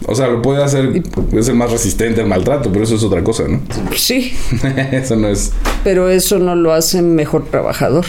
[0.08, 3.24] O sea, lo puede hacer, puede ser más resistente al maltrato, pero eso es otra
[3.24, 3.62] cosa, ¿no?
[3.96, 4.34] Sí,
[4.92, 5.54] eso no es.
[5.84, 8.06] pero eso no lo hace mejor trabajador,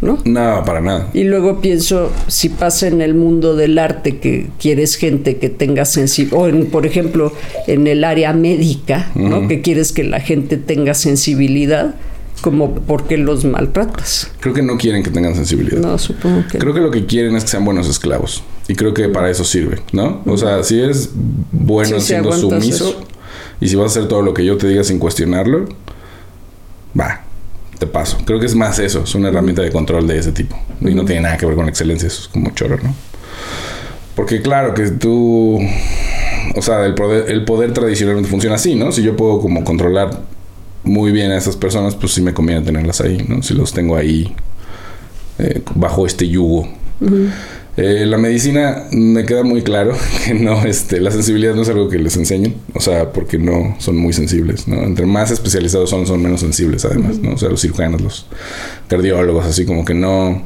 [0.00, 0.18] ¿no?
[0.24, 1.08] Nada, para nada.
[1.14, 5.84] Y luego pienso, si pasa en el mundo del arte que quieres gente que tenga
[5.84, 7.32] sensibilidad, o en, por ejemplo
[7.66, 9.46] en el área médica, ¿no?
[9.48, 11.94] Que quieres que la gente tenga sensibilidad,
[12.38, 14.30] como por qué los maltratas.
[14.40, 15.78] Creo que no quieren que tengan sensibilidad.
[15.80, 18.42] No, supongo que Creo que lo que quieren es que sean buenos esclavos.
[18.68, 20.22] Y creo que para eso sirve, ¿no?
[20.26, 21.10] O sea, si eres
[21.52, 23.04] bueno Sí, siendo aguantas sumiso eso.
[23.60, 25.66] y si vas a hacer todo lo que yo te diga sin cuestionarlo,
[26.98, 27.22] va,
[27.78, 28.18] te paso.
[28.24, 30.58] Creo que es más eso, es una herramienta de control de ese tipo.
[30.80, 32.94] Y no tiene nada que ver con excelencia, eso es como chorro, ¿no?
[34.14, 35.58] Porque claro que tú,
[36.56, 38.90] o sea, el poder, el poder tradicionalmente funciona así, ¿no?
[38.90, 40.10] Si yo puedo como controlar
[40.84, 43.42] muy bien a esas personas, pues sí me conviene tenerlas ahí, ¿no?
[43.42, 44.34] Si los tengo ahí
[45.38, 46.68] eh, bajo este yugo.
[47.76, 51.88] Eh, la medicina me queda muy claro que no, este, la sensibilidad no es algo
[51.88, 54.82] que les enseñen, o sea, porque no son muy sensibles, ¿no?
[54.82, 57.34] Entre más especializados son, son menos sensibles, además, ¿no?
[57.34, 58.26] O sea, los cirujanos, los
[58.88, 60.42] cardiólogos, así como que no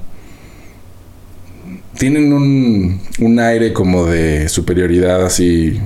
[1.97, 5.79] tienen un, un aire como de superioridad así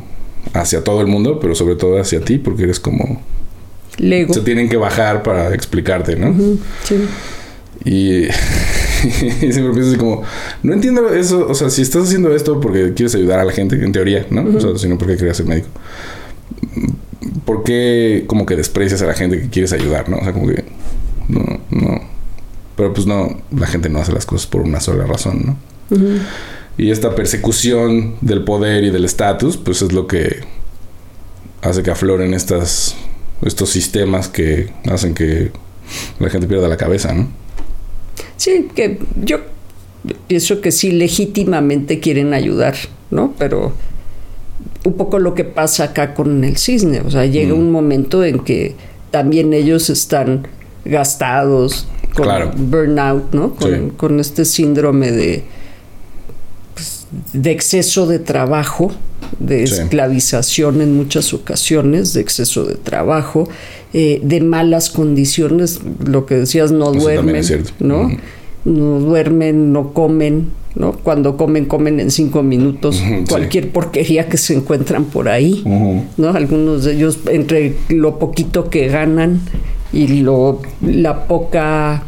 [0.53, 3.21] hacia todo el mundo, pero sobre todo hacia ti, porque eres como
[3.99, 4.35] Lego.
[4.35, 6.35] se tienen que bajar para explicarte, ¿no?
[6.85, 6.97] Sí.
[7.85, 8.25] Y,
[9.47, 10.23] y siempre pienso así como,
[10.63, 13.77] no entiendo eso, o sea, si estás haciendo esto porque quieres ayudar a la gente,
[13.77, 14.45] en teoría, ¿no?
[14.57, 15.69] O sea, sino porque querías ser médico.
[17.45, 20.19] ¿Por qué como que desprecias a la gente que quieres ayudar, no?
[20.19, 20.65] O sea, como que,
[21.29, 22.01] no, no.
[22.77, 25.57] Pero pues no, la gente no hace las cosas por una sola razón, ¿no?
[26.79, 30.41] Y esta persecución del poder y del estatus, pues es lo que
[31.63, 32.97] hace que afloren estas,
[33.43, 35.51] estos sistemas que hacen que
[36.19, 37.29] la gente pierda la cabeza, ¿no?
[38.37, 39.39] Sí, que yo
[40.27, 42.75] pienso que sí legítimamente quieren ayudar,
[43.11, 43.35] ¿no?
[43.39, 43.73] Pero
[44.85, 47.59] un poco lo que pasa acá con el cisne, o sea, llega Mm.
[47.59, 48.75] un momento en que
[49.11, 50.47] también ellos están
[50.85, 52.53] gastados con Claro.
[52.57, 53.55] burnout, ¿no?
[53.55, 53.93] Con, Sí.
[53.97, 55.45] con este síndrome de
[56.75, 58.93] pues, de exceso de trabajo,
[59.39, 59.75] de Sí.
[59.75, 63.49] esclavización en muchas ocasiones, de exceso de trabajo,
[63.93, 67.45] eh, de malas condiciones, lo que decías, no Eso duermen.
[67.81, 68.11] ¿no?
[68.65, 70.93] No duermen, no comen, ¿no?
[70.93, 75.63] Cuando comen, comen en cinco minutos, cualquier porquería que se encuentran por ahí,
[76.17, 76.29] ¿no?
[76.31, 79.41] Algunos de ellos, entre lo poquito que ganan
[79.93, 82.03] y lo, la poca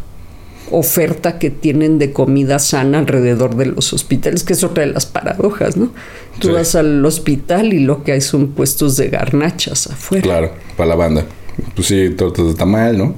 [0.70, 5.06] oferta que tienen de comida sana alrededor de los hospitales, que es otra de las
[5.06, 5.90] paradojas, ¿no?
[6.38, 6.54] Tú Sí.
[6.54, 10.22] vas al hospital y lo que hay son puestos de garnachas afuera.
[10.22, 11.24] Claro, para la banda.
[11.74, 13.14] Pues sí, tortas de tamal, ¿no?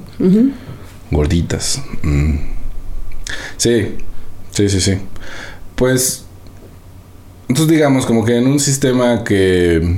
[1.11, 1.81] Gorditas.
[2.01, 2.35] Mm.
[3.57, 3.95] Sí,
[4.51, 4.97] sí, sí, sí.
[5.75, 6.25] Pues,
[7.47, 9.97] entonces digamos, como que en un sistema que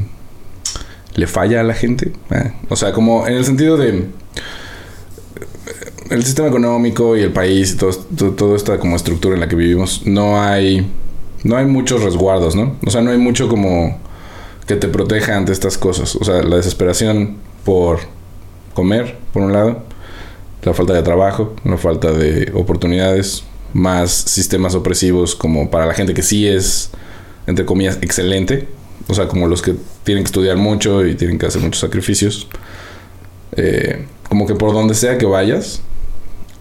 [1.15, 2.53] le falla a la gente, ¿eh?
[2.69, 4.05] o sea, como en el sentido de
[6.09, 9.47] el sistema económico y el país y todo, todo- toda esta como estructura en la
[9.47, 10.87] que vivimos, no hay,
[11.43, 12.75] no hay muchos resguardos, ¿no?
[12.85, 13.97] O sea, no hay mucho como
[14.67, 16.15] que te proteja ante estas cosas.
[16.15, 17.99] O sea, la desesperación por
[18.73, 19.83] comer, por un lado,
[20.63, 26.13] la falta de trabajo, la falta de oportunidades, más sistemas opresivos como para la gente
[26.13, 26.91] que sí es,
[27.47, 28.67] entre comillas, excelente.
[29.07, 32.47] O sea, como los que tienen que estudiar mucho y tienen que hacer muchos sacrificios.
[33.55, 35.81] Eh, como que por donde sea que vayas,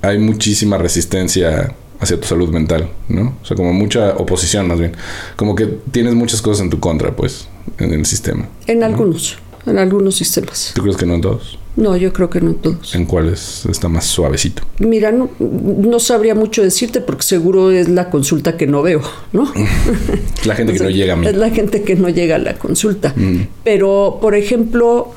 [0.03, 3.37] hay muchísima resistencia hacia tu salud mental, ¿no?
[3.41, 4.93] O sea, como mucha oposición más bien.
[5.37, 7.47] Como que tienes muchas cosas en tu contra, pues,
[7.79, 8.49] en el sistema.
[8.67, 10.73] En algunos, en algunos sistemas.
[10.75, 11.59] ¿Tú crees que no en todos?
[11.77, 12.95] No, yo creo que no en todos.
[12.95, 14.62] ¿En cuáles está más suavecito?
[14.79, 19.01] Mira, no, no sabría mucho decirte porque seguro es la consulta que no veo,
[19.33, 19.51] ¿no?
[20.45, 21.27] La gente que no llega a mí.
[21.27, 23.15] Es la gente que no llega a la consulta.
[23.17, 23.47] Mm.
[23.65, 25.15] Pero, por ejemplo,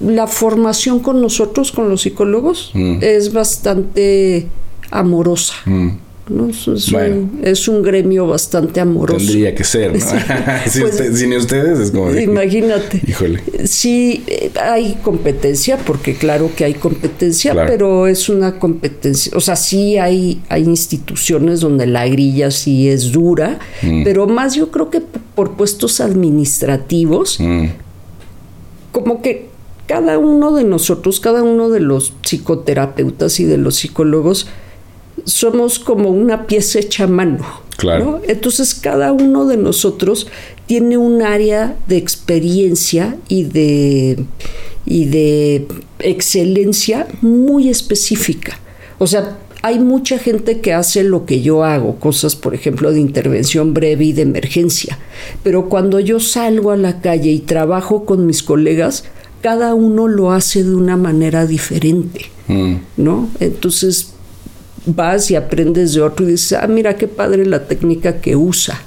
[0.00, 2.98] la formación con nosotros, con los psicólogos, Mm.
[3.02, 4.46] es bastante
[4.90, 5.54] amorosa.
[5.66, 5.88] Mm,
[6.28, 6.48] ¿no?
[6.50, 7.16] Es, es Bueno.
[7.16, 9.18] un, es un gremio bastante amoroso.
[9.26, 9.98] Tendría que ser, ¿no?
[10.70, 12.14] si, Pues- usted- sin ustedes es como...
[12.14, 13.00] Imagínate.
[13.08, 13.40] Híjole.
[13.64, 17.68] Sí, eh, hay competencia, porque claro que hay competencia, Claro.
[17.70, 23.10] pero es una competencia, o sea, sí hay, hay instituciones donde la grilla sí es
[23.10, 24.04] dura, Mm.
[24.04, 27.66] pero más yo creo que por puestos administrativos, Mm,
[28.92, 29.47] como que
[29.88, 34.46] cada uno de nosotros, cada uno de los psicoterapeutas y de los psicólogos,
[35.24, 37.44] somos como una pieza hecha a mano.
[37.78, 38.04] Claro.
[38.04, 38.20] ¿no?
[38.28, 40.26] Entonces cada uno de nosotros
[40.66, 44.26] tiene un área de experiencia y de,
[44.84, 45.66] y de
[46.00, 48.58] excelencia muy específica.
[48.98, 53.00] O sea, hay mucha gente que hace lo que yo hago, cosas, por ejemplo, de
[53.00, 54.98] intervención breve y de emergencia.
[55.42, 59.04] Pero cuando yo salgo a la calle y trabajo con mis colegas,
[59.40, 62.74] cada uno lo hace de una manera diferente, mm.
[62.96, 63.28] ¿no?
[63.40, 64.12] Entonces
[64.86, 68.80] vas y aprendes de otro y dices, ah, mira qué padre la técnica que usa.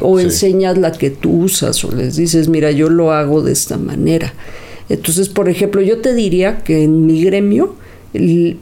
[0.00, 3.76] o enseñas la que tú usas, o les dices, mira, yo lo hago de esta
[3.76, 4.34] manera.
[4.88, 7.74] Entonces, por ejemplo, yo te diría que en mi gremio,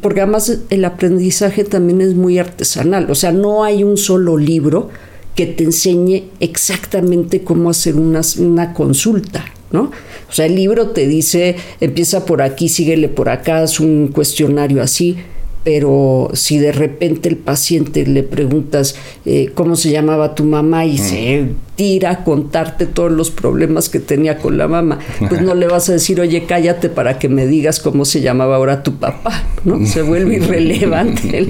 [0.01, 4.89] porque además el aprendizaje también es muy artesanal, o sea, no hay un solo libro
[5.35, 9.91] que te enseñe exactamente cómo hacer una, una consulta, ¿no?
[10.29, 14.83] O sea, el libro te dice, empieza por aquí, síguele por acá, es un cuestionario
[14.83, 15.17] así,
[15.65, 18.95] pero si de repente el paciente le preguntas
[19.27, 24.01] eh, cómo se llamaba tu mamá y se tira a contarte todos los problemas que
[24.01, 27.47] tenía con la mamá, pues no le vas a decir, oye, cállate para que me
[27.47, 29.85] digas cómo se llamaba ahora tu papá, ¿no?
[29.87, 31.47] Se vuelve irrelevante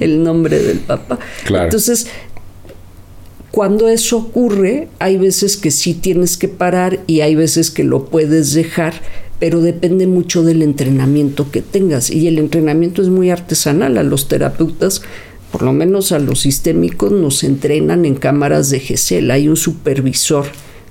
[0.00, 1.18] el, nombre del papá.
[1.48, 2.08] Entonces,
[3.56, 8.04] cuando eso ocurre, hay veces que sí tienes que parar y hay veces que lo
[8.04, 8.92] puedes dejar,
[9.38, 12.10] pero depende mucho del entrenamiento que tengas.
[12.10, 13.96] Y el entrenamiento es muy artesanal.
[13.96, 15.00] A los terapeutas,
[15.50, 19.30] por lo menos a los sistémicos, nos entrenan en cámaras de GESEL.
[19.30, 20.44] Hay un supervisor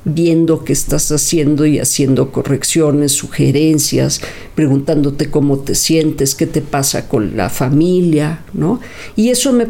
[0.06, 4.22] viendo qué estás haciendo y haciendo correcciones, sugerencias,
[4.54, 8.80] preguntándote cómo te sientes, qué te pasa con la familia, ¿no?
[9.16, 9.68] Y eso me,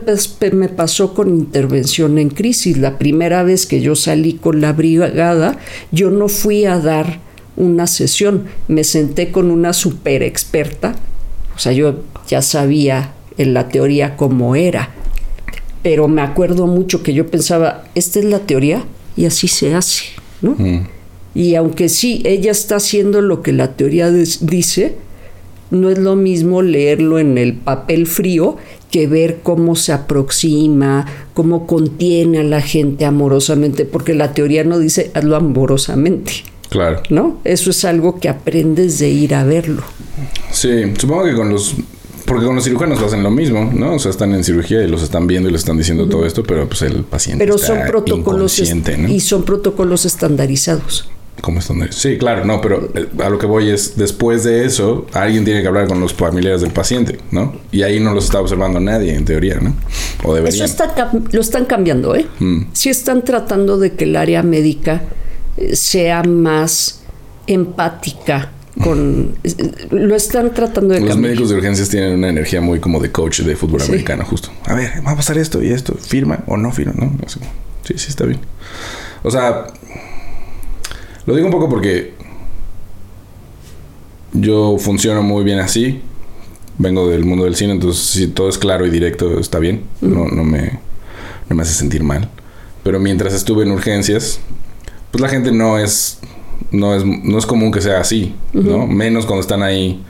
[0.52, 2.78] me pasó con intervención en crisis.
[2.78, 5.58] La primera vez que yo salí con la brigada,
[5.92, 7.22] yo no fui a dar
[7.56, 10.96] una sesión, me senté con una super experta,
[11.56, 14.92] o sea, yo ya sabía en la teoría cómo era,
[15.82, 18.84] pero me acuerdo mucho que yo pensaba, esta es la teoría
[19.16, 20.25] y así se hace.
[20.52, 20.88] Mm.
[21.34, 24.96] Y aunque sí, ella está haciendo lo que la teoría dice,
[25.72, 28.58] no es lo mismo leerlo en el papel frío
[28.92, 34.80] que ver cómo se aproxima, cómo contiene a la gente amorosamente, porque la teoría no
[34.80, 36.32] dice hazlo amorosamente.
[36.70, 37.04] Claro.
[37.10, 37.40] ¿No?
[37.44, 39.84] Eso es algo que aprendes de ir a verlo.
[40.52, 41.76] Sí, supongo que con los
[42.26, 43.96] porque con los cirujanos hacen lo mismo, ¿no?
[43.96, 46.44] O sea, están en cirugía y los están viendo y les están diciendo todo esto,
[46.44, 51.10] pero pues el paciente pero son protocolos y son protocolos estandarizados.
[51.42, 52.02] ¿Cómo estandarizados?
[52.02, 55.62] Sí, claro, no, pero eh, a lo que voy es después de eso, alguien tiene
[55.62, 57.54] que hablar con los familiares del paciente, ¿no?
[57.72, 59.76] Y ahí no los está observando nadie, en teoría, ¿no?
[60.24, 60.66] O deberían.
[60.66, 60.86] Eso
[61.32, 62.26] lo están cambiando, ¿eh?
[62.40, 62.64] Mm.
[62.72, 65.04] Sí están tratando de que el área médica
[65.58, 67.02] eh, sea más
[67.48, 69.36] empática con
[69.92, 73.42] lo están tratando de los médicos de urgencias tienen una energía muy como de coach
[73.42, 74.50] de fútbol americano justo.
[74.66, 77.40] A ver va a pasar esto y esto firma o no firma no sí
[77.96, 78.40] sí está bien.
[79.24, 79.68] O sea
[81.26, 82.14] lo digo un poco porque
[84.34, 86.02] yo funciono muy bien así
[86.78, 90.28] vengo del mundo del cine entonces si todo es claro y directo está bien no
[90.28, 90.80] no me
[91.48, 92.30] no me hace sentir mal.
[92.84, 94.40] Pero mientras estuve en urgencias
[95.12, 96.20] pues la gente no es
[96.72, 98.88] no es, no es común que sea así, ¿no?
[98.88, 100.04] Menos cuando están ahí,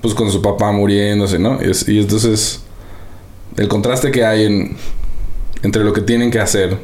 [0.00, 1.58] pues con su papá muriéndose, ¿no?
[1.86, 2.62] Y, entonces,
[3.56, 4.76] el contraste que hay en,
[5.62, 6.78] entre lo que tienen que hacer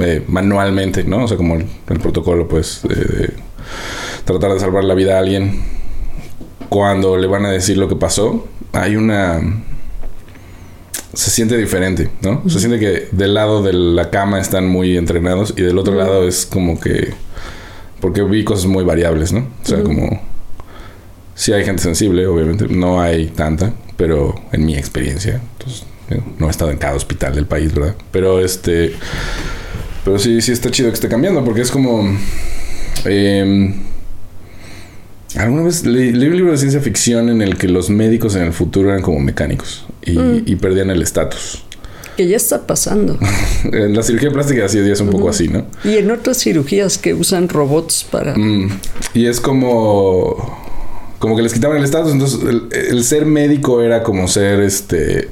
[0.00, 1.24] eh, manualmente, ¿no?
[1.24, 3.32] O sea, como el, protocolo, pues, de,
[4.24, 5.62] tratar de salvar la vida a alguien,
[6.68, 9.40] cuando le van a decir lo que pasó, hay una...
[11.14, 12.42] Se siente diferente, ¿no?
[12.48, 16.28] Se siente que del lado de la cama están muy entrenados y del otro lado
[16.28, 17.14] es como que
[18.00, 19.40] porque vi cosas muy variables, ¿no?
[19.62, 20.20] O sea, como...
[21.34, 22.66] Sí hay gente sensible, obviamente.
[22.68, 25.40] No hay tanta, pero en mi experiencia.
[25.58, 25.84] Entonces,
[26.38, 27.94] no he estado en cada hospital del país, ¿verdad?
[28.10, 28.94] Pero este...
[30.04, 32.08] Pero sí, sí está chido que esté cambiando, porque es como...
[33.04, 33.74] Eh,
[35.36, 38.52] Alguna vez leí, un libro de ciencia ficción en el que los médicos en el
[38.54, 40.42] futuro eran como mecánicos y, mm.
[40.46, 41.64] y perdían el estatus
[42.18, 43.16] que ya está pasando.
[43.72, 45.66] en la cirugía plástica así es un poco así, ¿no?
[45.84, 48.34] Y en otras cirugías que usan robots para...
[48.36, 48.80] Mm.
[49.14, 50.58] Y es como...
[51.20, 52.40] Como que les quitaban el estatus, entonces
[52.72, 55.28] el, ser médico era como ser este...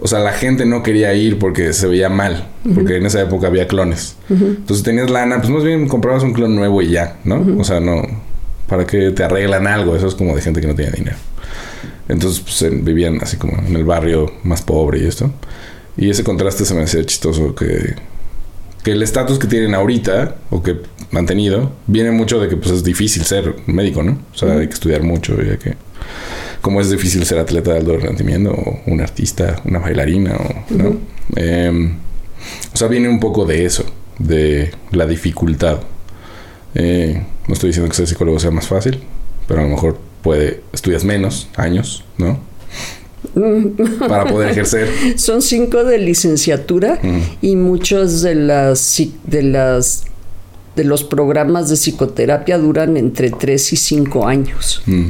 [0.00, 3.46] O sea, la gente no quería ir porque se veía mal, porque en esa época
[3.46, 4.16] había clones.
[4.28, 7.44] Entonces tenías lana, pues más bien comprabas un clon nuevo y ya, ¿no?
[7.58, 8.02] O sea, no...
[8.68, 9.94] ¿Para que te arreglan algo?
[9.94, 11.16] Eso es como de gente que no tiene dinero.
[12.08, 15.30] Entonces, pues vivían así como en el barrio más pobre y esto.
[15.96, 17.94] Y ese contraste se me hacía chistoso que,
[18.82, 20.76] que el estatus que tienen ahorita, o que
[21.12, 24.18] han tenido, viene mucho de que pues es difícil ser médico, ¿no?
[24.32, 25.74] O sea, hay que estudiar mucho, ya que
[26.60, 30.98] como es difícil ser atleta de alto rendimiento, o un artista, una bailarina, o, ¿no?
[31.36, 31.96] Em,
[32.72, 33.84] o sea, viene un poco de eso,
[34.18, 35.78] de la dificultad.
[36.74, 39.00] Eh, no estoy diciendo que ser psicólogo sea más fácil,
[39.46, 42.38] pero a lo mejor puede, estudias menos años, ¿no?
[44.08, 44.88] para poder ejercer.
[45.16, 46.98] Son cinco de licenciatura
[47.42, 50.04] y muchos de las de las
[50.76, 54.82] de los programas de psicoterapia duran entre tres y cinco años.
[54.86, 55.08] Mm.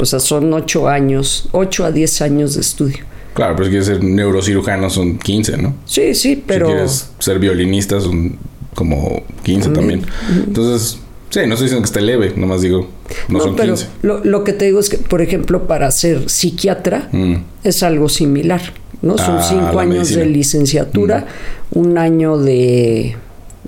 [0.00, 3.04] O sea, son ocho años, ocho a diez años de estudio.
[3.34, 5.74] Claro, pero si quieres ser neurocirujano son 15, ¿no?
[5.86, 6.66] Sí, sí, pero...
[6.66, 8.38] Si quieres ser violinista son
[8.74, 10.04] como 15 también.
[10.46, 10.98] Entonces,
[11.32, 12.88] sí, no estoy diciendo que esté leve, nomás digo,
[13.28, 13.88] no, son pero 15.
[14.02, 17.34] Lo, lo, que te digo es que, por ejemplo, para ser psiquiatra mm.
[17.64, 18.60] es algo similar,
[19.02, 19.18] ¿no?
[19.18, 21.26] Son ah, cinco años de licenciatura,
[21.72, 21.78] mm.
[21.78, 23.16] un año de,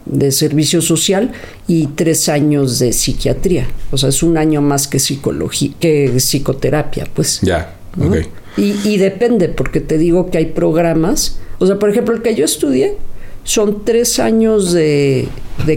[0.06, 1.32] de servicio social
[1.66, 3.66] y tres años de psiquiatría.
[3.90, 7.40] O sea, es un año más que psicología, que psicoterapia, pues.
[7.42, 8.26] Ya, ok.
[8.56, 11.38] Y, depende, porque te digo que hay programas.
[11.58, 12.96] O sea, por ejemplo, el que yo estudié
[13.42, 15.28] son tres años de,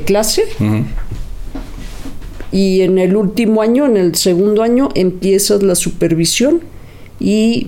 [0.06, 0.44] clase.
[2.52, 6.62] Y en el último año, en el segundo año, empiezas la supervisión
[7.20, 7.68] y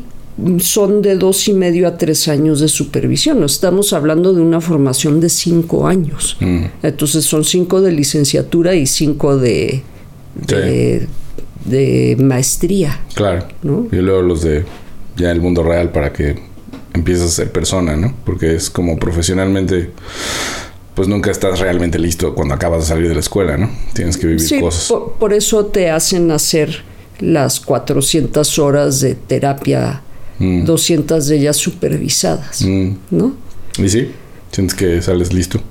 [0.60, 3.44] son de dos y medio a tres años de supervisión.
[3.44, 6.38] Estamos hablando de una formación de cinco años.
[6.84, 9.84] Entonces son cinco de licenciatura y cinco de,
[11.66, 13.00] de, maestría.
[13.14, 13.48] Claro.
[13.92, 14.66] Y luego los de
[15.18, 16.40] ya el mundo real para que
[16.94, 18.14] empieces a ser persona, ¿no?
[18.26, 19.92] Porque es como profesionalmente,
[20.96, 23.70] pues nunca estás realmente listo cuando acabas de salir de la escuela, ¿no?
[23.94, 24.88] Tienes que vivir cosas.
[24.88, 26.84] Por, por eso te hacen hacer
[27.20, 30.02] las 400 horas de terapia,
[30.40, 31.30] 200 mm.
[31.30, 32.92] de ellas supervisadas, mm.
[33.12, 33.34] ¿no?
[33.78, 34.12] ¿Y sí?
[34.52, 35.62] ¿Sientes que sales listo?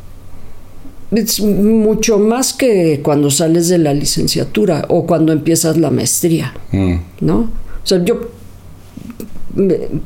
[1.11, 6.95] Es mucho más que cuando sales de la licenciatura o cuando empiezas la maestría, mm.
[7.21, 7.39] ¿no?
[7.39, 8.31] O sea, yo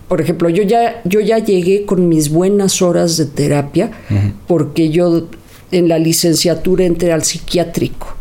[0.09, 3.91] por ejemplo, yo ya, yo ya llegué con mis buenas horas de terapia
[4.47, 5.27] porque yo
[5.71, 8.17] en la licenciatura entré al psiquiátrico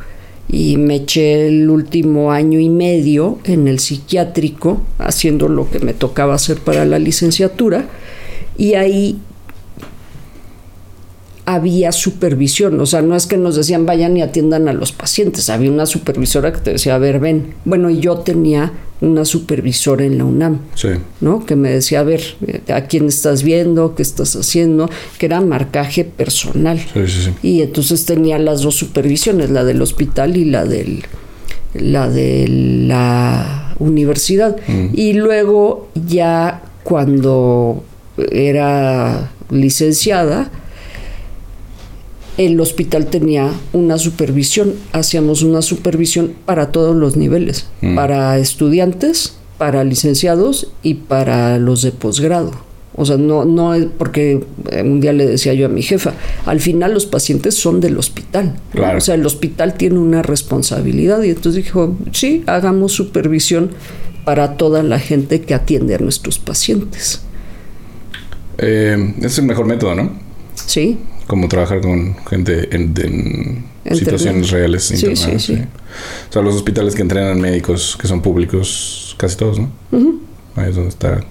[0.49, 5.93] y me eché el último año y medio en el psiquiátrico haciendo lo que me
[5.93, 7.87] tocaba hacer para la licenciatura
[8.57, 9.17] y ahí
[11.45, 15.49] había supervisión, o sea, no es que nos decían vayan y atiendan a los pacientes,
[15.49, 17.55] había una supervisora que te decía, a ver, ven.
[17.65, 18.71] Bueno, y yo tenía
[19.01, 20.59] una supervisora en la UNAM,
[21.19, 21.45] ¿no?
[21.45, 22.21] Que me decía, a ver,
[22.73, 23.95] ¿a quién estás viendo?
[23.95, 24.89] ¿Qué estás haciendo?
[25.17, 26.79] Que era marcaje personal.
[27.41, 31.03] y entonces tenía las dos supervisiones, la del hospital y la del
[31.73, 34.57] la de la universidad.
[34.67, 34.87] Mm.
[34.93, 37.83] Y luego ya cuando
[38.31, 40.51] era licenciada,
[42.37, 47.95] el hospital tenía una supervisión, hacíamos una supervisión para todos los niveles, mm.
[47.95, 52.51] para estudiantes, para licenciados y para los de posgrado.
[52.95, 54.43] O sea, no, no es porque
[54.83, 56.13] un día le decía yo a mi jefa,
[56.45, 58.59] al final los pacientes son del hospital.
[58.75, 63.71] O sea, el hospital tiene una responsabilidad y entonces dijo, sí, hagamos supervisión
[64.25, 67.21] para toda la gente que atiende a nuestros pacientes.
[68.57, 70.11] Eh, es el mejor método, ¿no?
[70.55, 70.99] Sí
[71.31, 74.83] como trabajar con gente en, situaciones reales.
[74.83, 75.63] Sí, sí, sí,
[76.29, 79.71] O sea, los hospitales que entrenan médicos que son públicos, casi todos, ¿no?
[80.57, 81.21] Ahí es donde está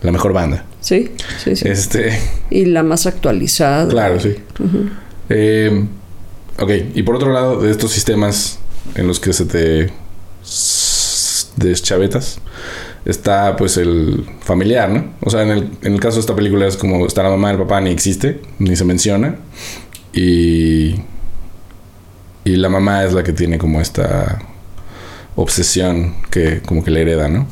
[0.00, 0.64] la mejor banda.
[0.80, 1.10] Sí,
[1.44, 1.68] sí, sí.
[1.68, 2.18] Este...
[2.48, 3.88] Y la más actualizada.
[3.88, 4.36] Claro, sí.
[5.28, 5.84] Eh,
[6.58, 8.58] ok, y por otro lado, de estos sistemas
[8.94, 9.92] en los que se te
[11.56, 12.38] deschavetas,
[13.04, 15.04] está pues el familiar, ¿no?
[15.22, 17.50] O sea, en el, en el caso de esta película es como está la mamá,
[17.50, 19.36] el papá ni existe, ni se menciona.
[20.12, 20.96] Y,
[22.44, 24.42] y la mamá es la que tiene como esta
[25.36, 27.46] obsesión que como que le hereda, ¿no?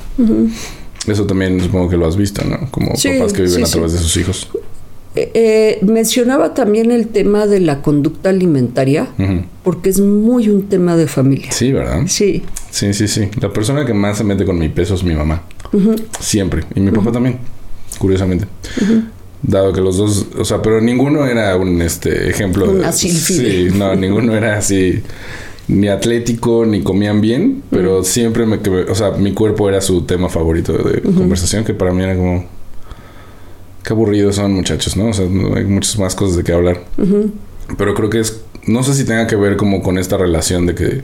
[1.07, 2.71] Eso también supongo que lo has visto, ¿no?
[2.71, 4.49] Como papás que viven a través de sus hijos.
[5.15, 9.09] Eh, eh, mencionaba también el tema de la conducta alimentaria,
[9.63, 11.51] porque es muy un tema de familia.
[11.51, 12.03] Sí, ¿verdad?
[12.07, 12.43] Sí.
[12.71, 13.29] Sí, sí, sí.
[13.41, 15.43] La persona que más se mete con mi peso es mi mamá.
[16.21, 16.65] Siempre.
[16.75, 17.39] Y mi papá también,
[17.99, 18.47] curiosamente.
[19.43, 23.95] Dado que los dos, o sea, pero ninguno era un este ejemplo de, Sí, no,
[23.97, 25.03] ninguno era así
[25.69, 30.29] ni atlético ni comían bien, pero siempre me, o sea, mi cuerpo era su tema
[30.29, 32.47] favorito de conversación que para mí era como
[33.85, 35.09] qué aburridos son muchachos, ¿no?
[35.09, 36.85] O sea, hay muchas más cosas de qué hablar.
[37.77, 40.75] Pero creo que es, no sé si tenga que ver como con esta relación de
[40.75, 41.03] que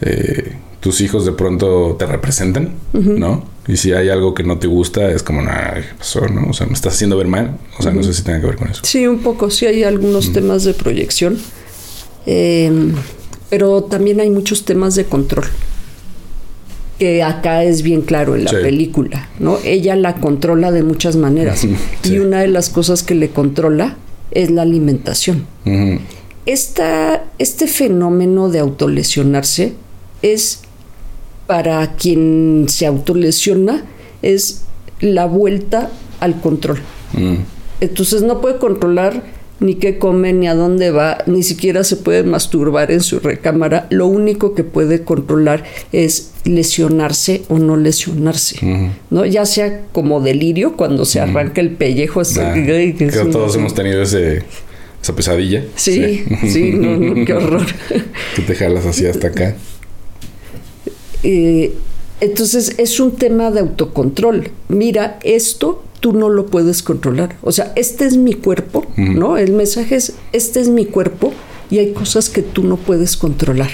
[0.00, 0.52] eh,
[0.82, 3.44] tus hijos de pronto te representan, ¿no?
[3.68, 6.50] Y si hay algo que no te gusta, es como, nada, ¿qué pasó, no?
[6.50, 7.56] O sea, me estás haciendo ver mal.
[7.78, 8.80] O sea, no sé si tenga que ver con eso.
[8.84, 9.48] Sí, un poco.
[9.48, 11.38] Sí hay algunos temas de proyección.
[12.26, 12.94] Em,
[13.48, 15.44] pero también hay muchos temas de control
[16.98, 19.58] que acá es bien claro en la película, ¿no?
[19.64, 21.66] Ella la controla de muchas maneras
[22.04, 23.96] y una de las cosas que le controla
[24.32, 25.46] es la alimentación.
[26.44, 29.74] este fenómeno de autolesionarse
[30.22, 30.61] es
[31.46, 33.84] para quien se autolesiona
[34.22, 34.62] es
[35.00, 35.90] la vuelta
[36.20, 36.78] al control.
[37.12, 37.36] Mm.
[37.80, 39.22] Entonces no puede controlar
[39.62, 43.86] ni qué come, ni a dónde va, ni siquiera se puede masturbar en su recámara.
[43.90, 49.24] Lo único que puede controlar es lesionarse o no lesionarse, ¿no?
[49.24, 54.02] Ya sea como delirio cuando se arranca el pellejo hasta que, creo todos hemos tenido
[54.02, 54.42] ese,
[55.00, 55.64] esa pesadilla.
[55.76, 57.66] Sí, sí, no, no, qué horror.
[58.34, 59.54] que te jalas así hasta acá.
[61.22, 61.72] Eh,
[62.20, 64.50] entonces es un tema de autocontrol.
[64.68, 67.36] Mira, esto tú no lo puedes controlar.
[67.42, 69.36] O sea, este es mi cuerpo, ¿no?
[69.38, 71.32] El mensaje es, este es mi cuerpo
[71.70, 73.70] y hay cosas que tú no puedes controlar.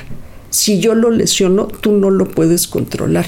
[0.51, 3.27] Si yo lo lesiono, tú no lo puedes controlar.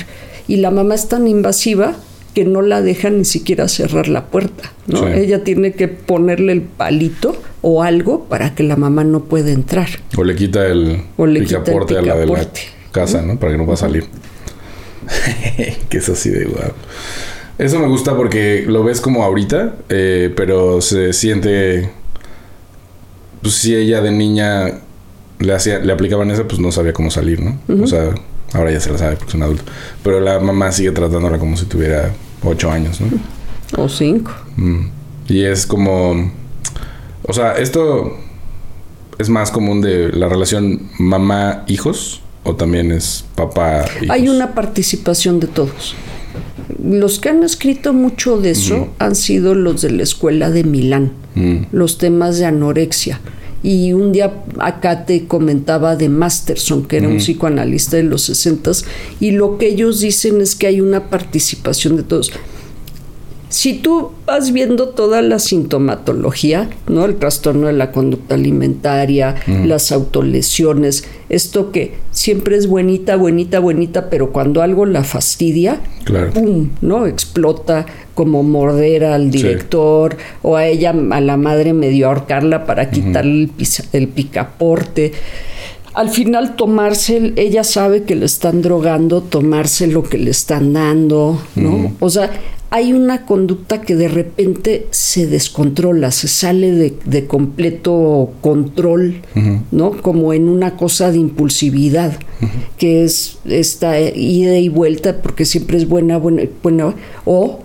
[0.49, 1.97] Y la mamá es tan invasiva
[2.35, 5.01] que no la deja ni siquiera cerrar la puerta, ¿no?
[5.01, 5.13] Sí.
[5.15, 9.89] Ella tiene que ponerle el palito o algo para que la mamá no pueda entrar.
[10.17, 12.49] O le quita el O le quita el picaporte a la de la.
[12.93, 13.39] Casa, ¿no?
[13.39, 14.07] Para que no pueda salir.
[15.89, 16.73] que es así de guau.
[17.59, 21.91] Eso me gusta porque lo ves como ahorita, eh, pero se siente.
[23.43, 24.81] Pues si ella de niña
[25.39, 27.59] le, hacía, le aplicaban eso, pues no sabía cómo salir, ¿no?
[27.83, 28.15] O sea,
[28.53, 29.65] ahora ya se la sabe porque es un adulto.
[30.03, 32.13] Pero la mamá sigue tratándola como si tuviera
[32.43, 33.09] ocho años, ¿no?
[33.83, 34.33] O cinco.
[34.57, 34.87] Mm.
[35.29, 36.33] Y es como.
[37.23, 38.17] O sea, esto
[39.19, 44.09] es más común de la relación mamá-hijos o también es papá-hijos.
[44.11, 45.95] Hay una participación de todos.
[46.83, 51.13] Los que han escrito mucho de eso han sido los de la escuela de Milán,
[51.35, 51.67] Mm.
[51.73, 53.21] los temas de anorexia.
[53.63, 58.73] Y un día acá te comentaba de Masterson, que era un psicoanalista de los 60
[59.21, 62.33] y lo que ellos dicen es que hay una participación de todos.
[63.51, 67.05] Si tú vas viendo toda la sintomatología, ¿no?
[67.05, 69.35] El trastorno de la conducta alimentaria,
[69.65, 76.31] las autolesiones, esto que siempre es buenita, buenita, buenita, pero cuando algo la fastidia, Claro.
[76.33, 76.69] ¡pum!
[76.81, 77.07] ¿no?
[77.07, 79.39] Explota como morder al Sí.
[79.39, 83.51] director o a ella, a la madre medio ahorcarla para quitarle el,
[83.93, 85.13] el picaporte.
[85.95, 90.73] Al final tomarse, el- ella sabe que le están drogando, tomarse lo que le están
[90.73, 91.93] dando, ¿no?
[92.01, 92.31] O sea,
[92.73, 99.23] hay una conducta que de repente se descontrola, se sale de, de completo control,
[99.73, 99.91] ¿no?
[100.01, 102.13] Como en una cosa de impulsividad,
[102.79, 107.61] que es esta ida y vuelta, porque siempre es buena, buena, buena, o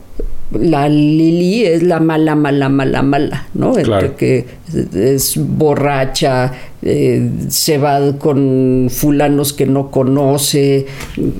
[0.51, 3.73] la Lili es la mala, mala, mala, mala, ¿no?
[3.73, 4.15] Claro.
[4.15, 4.45] que
[4.93, 10.85] es borracha, eh, se va con fulanos que no conoce,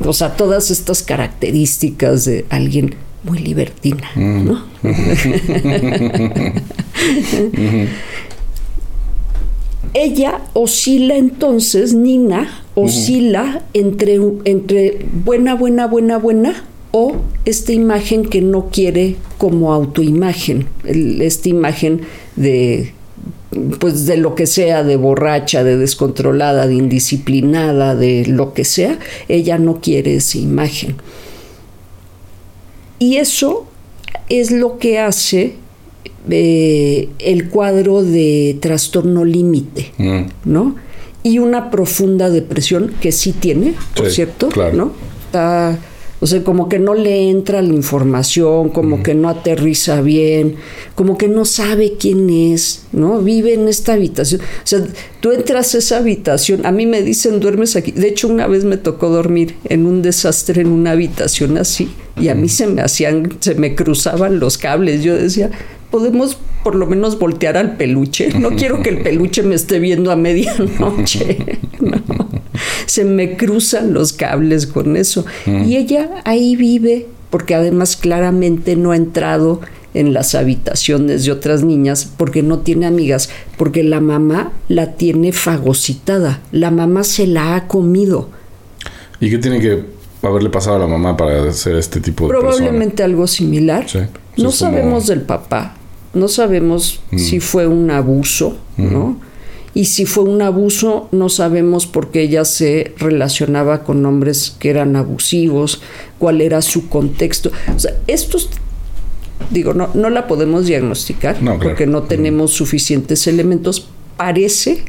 [0.03, 4.63] o sea, todas estas características de alguien muy libertina, ¿no?
[9.93, 16.65] Ella oscila entonces, Nina, oscila entre, entre buena, buena, buena, buena
[16.97, 22.01] o esta imagen que no quiere como autoimagen, el- esta imagen
[22.37, 22.93] de
[23.79, 28.99] pues de lo que sea, de borracha, de descontrolada, de indisciplinada, de lo que sea,
[29.29, 30.95] ella no quiere esa imagen.
[32.99, 33.65] Y eso
[34.29, 35.55] es lo que hace
[36.29, 40.21] eh, el cuadro de trastorno límite, Mm.
[40.45, 40.75] ¿no?
[41.23, 44.75] Y una profunda depresión que sí tiene, por Sí, cierto, claro.
[44.75, 44.91] ¿no?
[45.27, 45.77] Está,
[46.25, 50.55] o sea, como que no le entra la información, como que no aterriza bien,
[50.95, 53.21] como que no sabe quién es, ¿no?
[53.21, 54.41] Vive en esta habitación.
[54.41, 54.83] O sea,
[55.19, 57.91] tú entras a esa habitación, a mí me dicen, duermes aquí.
[57.91, 62.29] De hecho, una vez me tocó dormir en un desastre en una habitación así, y
[62.29, 65.03] a mí se me hacían, se me cruzaban los cables.
[65.03, 65.51] Yo decía,
[65.91, 68.31] podemos por lo menos voltear al peluche.
[68.39, 71.37] No quiero que el peluche me esté viendo a medianoche.
[71.79, 72.01] No.
[72.85, 75.25] Se me cruzan los cables con eso.
[75.45, 79.61] Y ella ahí vive, porque además claramente no ha entrado
[79.93, 85.31] en las habitaciones de otras niñas porque no tiene amigas, porque la mamá la tiene
[85.31, 88.29] fagocitada, la mamá se la ha comido.
[89.21, 89.83] ¿Y qué tiene que
[90.21, 93.87] haberle pasado a la mamá para hacer este tipo de Probablemente algo similar.
[93.89, 93.99] Sí.
[94.37, 95.75] No como- sabemos del papá,
[96.13, 99.17] no sabemos si fue un abuso, ¿no?
[99.75, 104.69] Y si fue un abuso, no sabemos por qué ella se relacionaba con hombres que
[104.71, 105.81] eran abusivos,
[106.17, 107.51] cuál era su contexto.
[107.75, 108.49] O sea, estos,
[109.51, 111.59] digo, no, no la podemos diagnosticar No, claro.
[111.59, 113.89] porque no tenemos suficientes elementos.
[114.17, 114.85] Parece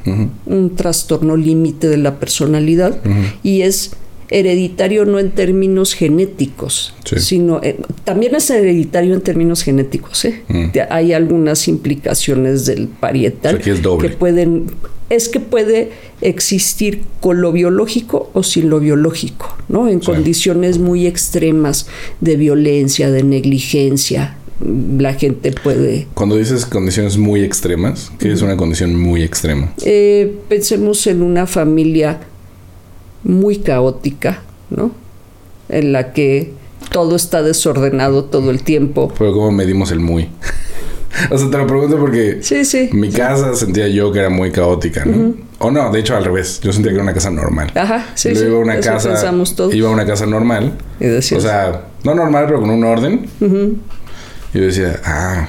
[0.47, 3.01] un trastorno límite de la personalidad
[3.43, 3.91] y es
[4.31, 7.19] hereditario no en términos genéticos, Sí.
[7.21, 10.25] sino eh, también es hereditario en términos genéticos.
[10.25, 10.43] ¿eh?
[10.49, 10.65] Mm.
[10.91, 14.67] Hay algunas implicaciones del parietal O sea, que pueden,
[15.11, 19.89] es que puede existir con lo biológico o sin lo biológico, ¿no?
[19.89, 20.07] En Sí.
[20.07, 21.87] condiciones muy extremas
[22.21, 24.37] de violencia, de negligencia,
[24.99, 29.73] la gente puede Cuando dices condiciones muy extremas, ¿qué es una condición muy extrema?
[29.85, 32.19] Eh, pensemos en una familia
[33.27, 34.91] muy caótica, ¿no?
[35.69, 36.53] En la que
[36.93, 39.13] todo está desordenado todo el tiempo.
[39.19, 40.29] Pero ¿cómo medimos el muy?
[41.31, 42.89] o sea, te lo pregunto porque Sí, sí.
[42.93, 45.35] mi casa sentía yo que era muy caótica, ¿no?
[45.59, 46.61] O no, de hecho al revés.
[46.61, 47.73] Yo sentía que era una casa normal.
[47.75, 48.43] Ajá, sí, Y sí.
[48.45, 49.75] luego iba a una eso casa, pensamos todos.
[49.75, 50.75] iba a una casa normal.
[51.01, 53.29] Y decías, O sea, no normal, pero con un orden.
[53.41, 53.77] ujú,
[54.55, 55.49] Y yo decía, ah,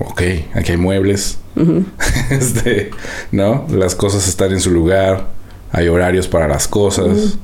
[0.00, 0.22] ok,
[0.54, 1.38] aquí hay muebles.
[1.56, 1.84] ujú.
[2.30, 2.90] este,
[3.32, 3.66] ¿no?
[3.70, 5.28] Las cosas están en su lugar.
[5.72, 7.38] Hay horarios para las cosas.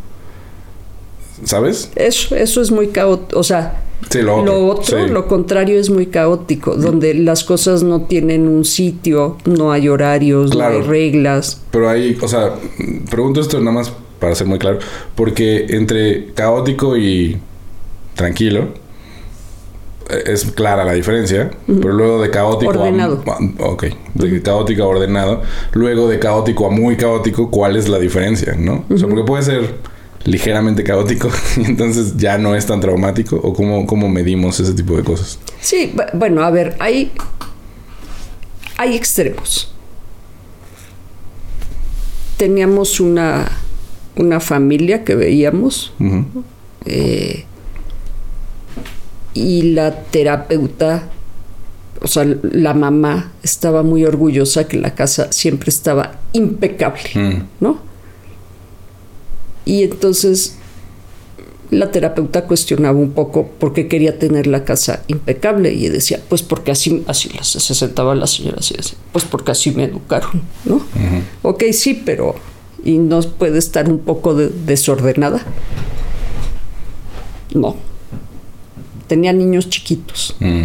[1.45, 1.91] ¿Sabes?
[1.97, 3.39] Eso, eso es muy caótico.
[3.39, 4.53] O sea, Sí, lo otro.
[4.53, 5.11] lo otro, sí.
[5.13, 10.51] lo contrario es muy caótico, donde las cosas no tienen un sitio, no hay horarios,
[10.51, 10.75] Claro.
[10.79, 11.63] no hay reglas.
[11.71, 12.55] Pero ahí, o sea,
[13.11, 14.79] pregunto esto nada más para ser muy claro.
[15.15, 17.39] Porque entre caótico y
[18.15, 18.69] tranquilo
[20.27, 21.51] es clara la diferencia.
[21.67, 23.23] Pero luego de caótico Ordenado.
[23.27, 23.65] a.
[23.65, 23.85] Ok.
[24.15, 25.43] De caótico a ordenado.
[25.73, 28.55] Luego de caótico a muy caótico, ¿cuál es la diferencia?
[28.59, 28.85] ¿No?
[28.89, 29.75] O sea, porque puede ser
[30.25, 33.37] ligeramente caótico y entonces ya no es tan traumático.
[33.37, 35.39] ¿O cómo, cómo medimos ese tipo de cosas?
[35.61, 37.13] Sí, bu- bueno, a ver, hay,
[38.77, 39.73] hay extremos.
[42.37, 43.51] Teníamos una,
[44.17, 45.95] una familia que veíamos
[46.85, 47.47] eh,
[49.37, 51.09] y la terapeuta,
[52.03, 57.43] o sea, la mamá estaba muy orgullosa que la casa siempre estaba impecable, Mm.
[57.61, 57.79] ¿no?
[59.65, 60.57] Y entonces
[61.71, 66.43] la terapeuta cuestionaba un poco por qué quería tener la casa impecable y decía, pues
[66.43, 70.81] porque así, así se sentaba la señora así, así, pues porque así me educaron, ¿no?
[71.43, 72.37] Ok, sí, pero
[72.85, 75.43] ¿y no puede estar un poco de- desordenada?
[77.55, 77.75] No.
[79.07, 80.37] Tenía niños chiquitos.
[80.41, 80.65] Mm.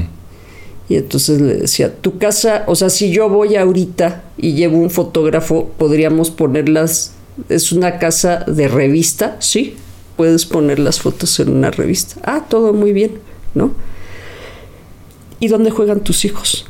[0.90, 4.90] Y entonces le decía, tu casa, o sea, si yo voy ahorita y llevo un
[4.90, 7.14] fotógrafo, podríamos ponerlas,
[7.48, 9.76] es una casa de revista, sí,
[10.18, 12.20] puedes poner las fotos en una revista.
[12.26, 13.20] Ah, todo muy bien,
[13.56, 13.72] ¿no?
[15.40, 16.66] ¿Y dónde juegan tus hijos?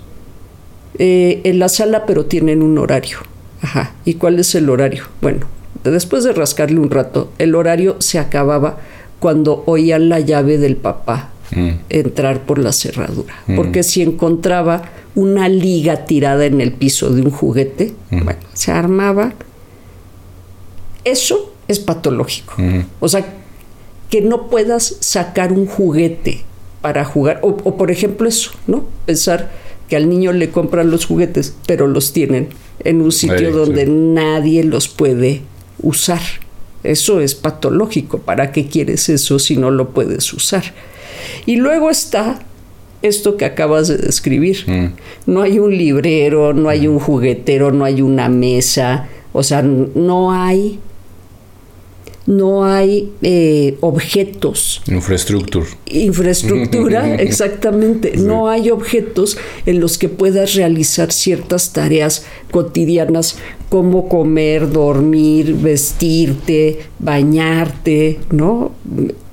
[0.99, 3.17] "Eh, en la sala, pero tienen un horario.
[3.61, 3.95] Ajá.
[4.05, 5.05] ¿Y cuál es el horario?
[5.21, 5.47] Bueno,
[5.83, 8.77] después de rascarle un rato, el horario se acababa
[9.19, 11.69] cuando oían la llave del papá Mm.
[11.89, 13.33] entrar por la cerradura.
[13.55, 14.83] Porque si encontraba
[15.15, 19.33] una liga tirada en el piso de un juguete, bueno, se armaba.
[21.03, 22.53] Eso es patológico.
[22.99, 23.25] O sea,
[24.09, 26.43] que no puedas sacar un juguete
[26.81, 27.39] para jugar.
[27.43, 28.85] O, o, por ejemplo eso, ¿no?
[29.05, 29.51] Pensar
[29.87, 32.49] que al niño le compran los juguetes, pero los tienen
[32.83, 33.91] en un sitio donde sí.
[33.91, 35.41] nadie los puede
[35.81, 36.21] usar.
[36.83, 38.19] Eso es patológico.
[38.19, 40.63] ¿Para qué quieres eso si no lo puedes usar?
[41.45, 42.39] Y luego está
[43.01, 44.63] esto que acabas de describir.
[44.67, 44.93] Mm.
[45.25, 50.31] No hay un librero, no hay un juguetero, no hay una mesa, o sea, no
[50.31, 50.79] hay,
[52.27, 55.67] no hay eh, objetos, Infraestructura.
[55.87, 63.37] infraestructura, exactamente, no hay objetos en los que puedas realizar ciertas tareas cotidianas
[63.69, 68.73] como comer, dormir, vestirte, bañarte, ¿no?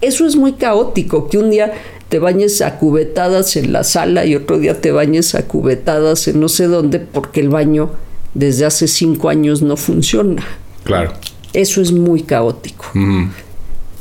[0.01, 1.73] Eso es muy caótico, que un día
[2.09, 6.41] te bañes a cubetadas en la sala y otro día te bañes a cubetadas en
[6.41, 7.91] no sé dónde porque el baño
[8.35, 10.43] desde hace cinco años no funciona.
[10.85, 11.13] Claro.
[11.53, 12.87] Eso es muy caótico.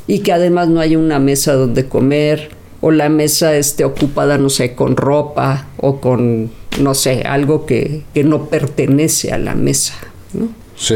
[0.05, 4.49] Y que además no haya una mesa donde comer o la mesa esté ocupada, no
[4.49, 9.95] sé, con ropa o con, no sé, algo que, que no pertenece a la mesa.
[10.33, 10.49] ¿no?
[10.75, 10.95] Sí.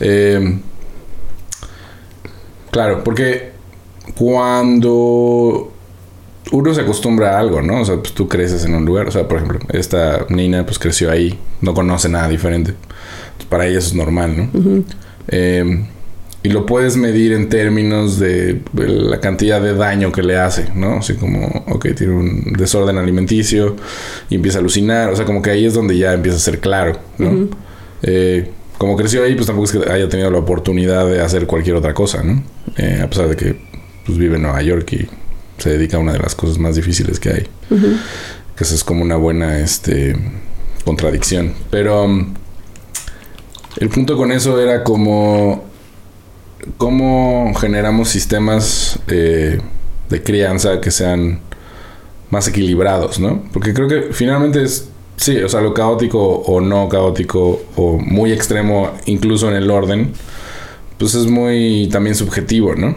[0.00, 0.58] Eh,
[2.70, 3.53] claro, porque
[4.16, 5.72] cuando
[6.52, 7.80] uno se acostumbra a algo, ¿no?
[7.80, 9.08] O sea, pues tú creces en un lugar.
[9.08, 12.74] O sea, por ejemplo, esta niña pues creció ahí, no conoce nada diferente.
[13.48, 14.84] Para ella eso es normal, ¿no?
[15.28, 15.86] Eh,
[16.42, 20.98] y lo puedes medir en términos de la cantidad de daño que le hace, ¿no?
[20.98, 23.76] Así como, ok, tiene un desorden alimenticio
[24.28, 25.10] y empieza a alucinar.
[25.10, 27.48] O sea, como que ahí es donde ya empieza a ser claro, ¿no?
[28.02, 31.76] Eh, como creció ahí, pues tampoco es que haya tenido la oportunidad de hacer cualquier
[31.76, 32.42] otra cosa, ¿no?
[32.76, 33.56] Eh, a pesar de que
[34.04, 35.08] pues, vive en Nueva York y
[35.58, 37.46] se dedica a una de las cosas más difíciles que hay.
[38.56, 40.16] Que eso es como una buena este,
[40.84, 41.54] contradicción.
[41.70, 42.34] Pero um,
[43.76, 45.64] el punto con eso era como
[46.76, 49.60] cómo generamos sistemas eh,
[50.08, 51.40] de crianza que sean
[52.30, 53.42] más equilibrados, ¿no?
[53.52, 58.32] Porque creo que finalmente es, sí, o sea, lo caótico o no caótico o muy
[58.32, 60.12] extremo, incluso en el orden,
[60.98, 62.94] pues es muy también subjetivo, ¿no?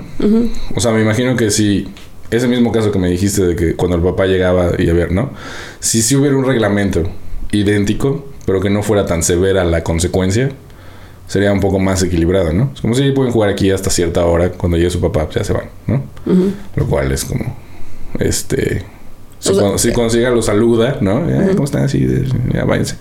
[0.75, 1.87] O sea, me imagino que si
[2.31, 5.11] ese mismo caso que me dijiste de que cuando el papá llegaba y a ver,
[5.11, 5.31] ¿no?
[5.79, 7.03] Si sí hubiera un reglamento
[7.51, 10.51] idéntico, pero que no fuera tan severa la consecuencia,
[11.27, 12.71] sería un poco más equilibrado, ¿no?
[12.73, 15.43] Es como si pueden jugar aquí hasta cierta hora, cuando llegue su papá, pues ya
[15.43, 16.03] se van, ¿no?
[16.75, 17.55] Lo cual es como,
[18.19, 18.83] este,
[19.39, 19.53] si,
[19.91, 21.23] cuando, llega lo saluda, ¿no?
[21.53, 21.83] ¿Cómo están?
[21.83, 22.05] Así,
[22.53, 22.97] ya váyanse,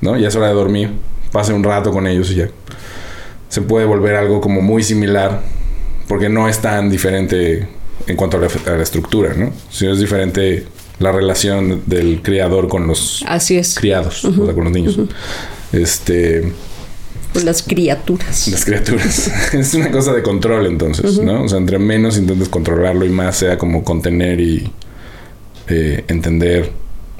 [0.00, 0.16] ¿no?
[0.16, 0.90] Ya es hora de dormir,
[1.32, 2.48] pase un rato con ellos y ya.
[3.52, 5.42] Se puede volver algo como muy similar,
[6.08, 7.68] porque no es tan diferente
[8.06, 9.52] en cuanto a la, estructura, ¿no?
[9.70, 10.64] Si es diferente
[11.00, 13.74] la relación del criador con los Así es.
[13.74, 14.98] criados, o sea, con los niños.
[15.70, 16.50] Este.
[17.34, 18.48] Con las criaturas.
[18.48, 19.30] Las criaturas.
[19.52, 21.42] es una cosa de control, entonces, ¿no?
[21.42, 24.72] O sea, entre menos intentes controlarlo y más sea como contener y
[25.68, 26.72] eh, entender,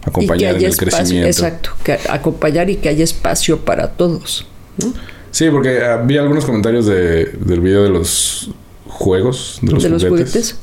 [0.02, 1.28] acompañar en el crecimiento.
[1.28, 4.46] Exacto, que acompañar y que haya espacio para todos.
[4.78, 4.94] ¿no?
[5.32, 8.50] Sí, porque ah, vi algunos comentarios de, del video de los
[8.86, 10.58] juegos, de los juguetes.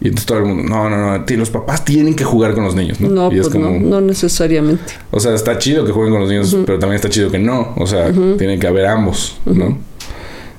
[0.00, 2.74] Y entonces todo el mundo, no, no, no, los papás tienen que jugar con los
[2.74, 3.08] niños, ¿no?
[3.08, 4.94] No, pues no, no, necesariamente.
[5.10, 7.74] O sea, está chido que jueguen con los niños, pero también está chido que no.
[7.76, 9.78] O sea, tienen que haber ambos, ¿no?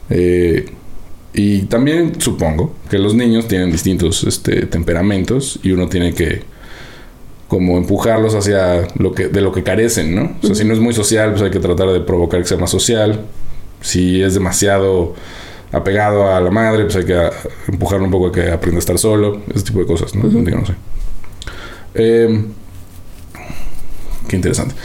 [0.10, 0.72] Eh,
[1.34, 6.44] y también supongo que los niños tienen distintos este, temperamentos y uno tiene que
[7.48, 10.32] como empujarlos hacia lo que de lo que carecen, ¿no?
[10.42, 12.58] O sea, si no es muy social, pues hay que tratar de provocar que sea
[12.58, 13.22] más social.
[13.82, 15.14] Si es demasiado
[15.72, 17.30] apegado a la madre, pues hay que
[17.68, 20.24] empujarlo un poco a que aprenda a estar solo, ese tipo de cosas, ¿no?
[20.24, 20.74] no sé.
[21.94, 22.48] Em,
[24.28, 24.76] qué interesante.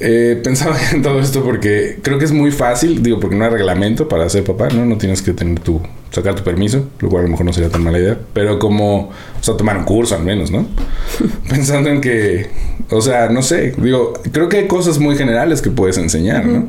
[0.00, 3.50] Eh, pensaba en todo esto porque creo que es muy fácil, digo, porque no hay
[3.50, 4.84] reglamento para ser papá, ¿no?
[4.84, 5.80] No tienes que tener tu,
[6.12, 9.08] sacar tu permiso, lo cual a lo mejor no sería tan mala idea, pero como,
[9.08, 10.66] o sea, tomar un curso al menos, ¿no?
[11.48, 12.48] Pensando en que,
[12.90, 16.66] o sea, no sé, digo, creo que hay cosas muy generales que puedes enseñar, ¿no?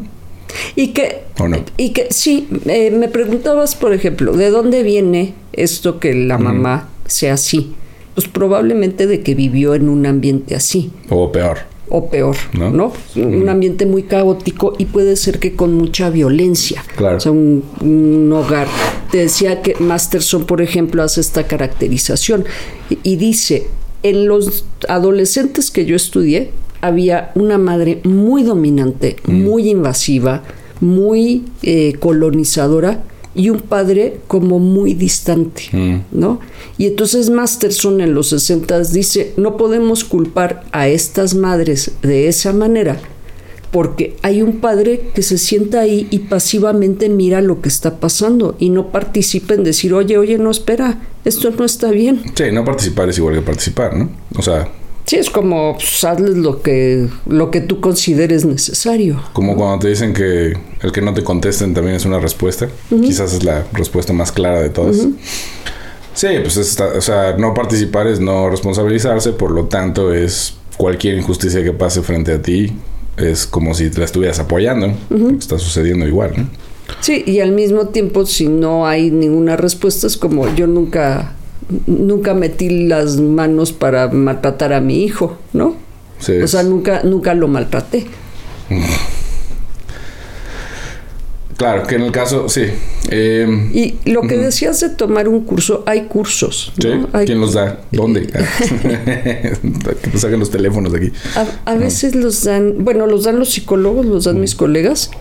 [0.75, 1.23] Y que,
[1.77, 6.89] y que sí, eh, me preguntabas, por ejemplo, ¿de dónde viene esto que la mamá
[7.05, 7.73] sea así?
[8.15, 10.91] Pues probablemente de que vivió en un ambiente así.
[11.09, 11.72] O peor.
[11.89, 12.93] O peor, ¿no?
[13.15, 16.83] Un ambiente muy caótico y puede ser que con mucha violencia.
[16.95, 17.17] Claro.
[17.17, 18.67] O sea, un, un hogar.
[19.11, 22.45] Te decía que Masterson, por ejemplo, hace esta caracterización
[22.89, 23.67] y dice,
[24.01, 29.43] en los adolescentes que yo estudié, había una madre muy dominante, mm.
[29.43, 30.43] muy invasiva,
[30.81, 33.03] muy eh, colonizadora
[33.35, 35.99] y un padre como muy distante, mm.
[36.11, 36.39] ¿no?
[36.77, 42.53] Y entonces Masterson en los 60 dice, no podemos culpar a estas madres de esa
[42.53, 42.99] manera,
[43.71, 48.55] porque hay un padre que se sienta ahí y pasivamente mira lo que está pasando
[48.59, 52.21] y no participa en decir, oye, oye, no espera, esto no está bien.
[52.35, 54.11] Sí, no participar es igual que participar, ¿no?
[54.37, 54.71] O sea,
[55.05, 59.21] Sí, es como pues, hazles lo que, lo que tú consideres necesario.
[59.33, 62.69] Como cuando te dicen que el que no te contesten también es una respuesta.
[62.89, 64.97] Quizás es la respuesta más clara de todas.
[66.13, 71.17] Sí, pues es, o sea, no participar es no responsabilizarse, por lo tanto es cualquier
[71.17, 72.71] injusticia que pase frente a ti
[73.17, 74.91] es como si te la estuvieras apoyando,
[75.37, 76.47] está sucediendo igual, ¿no?
[76.99, 81.35] Sí, y al mismo tiempo si no hay ninguna respuesta es como yo nunca
[81.87, 85.75] nunca metí las manos para maltratar a mi hijo, ¿no?
[86.19, 86.33] Sí.
[86.41, 88.07] O sea, nunca, nunca lo maltraté.
[91.57, 92.63] Claro, que en el caso, sí.
[93.09, 96.73] Em, y lo que decías de tomar un curso, hay cursos.
[96.79, 96.89] ¿Sí?
[97.25, 97.81] ¿Quién los da?
[97.91, 98.27] ¿Dónde?
[98.27, 101.11] que nos saquen los teléfonos de aquí.
[101.65, 105.11] A, veces los dan, bueno, los dan los psicólogos, los dan mis colegas.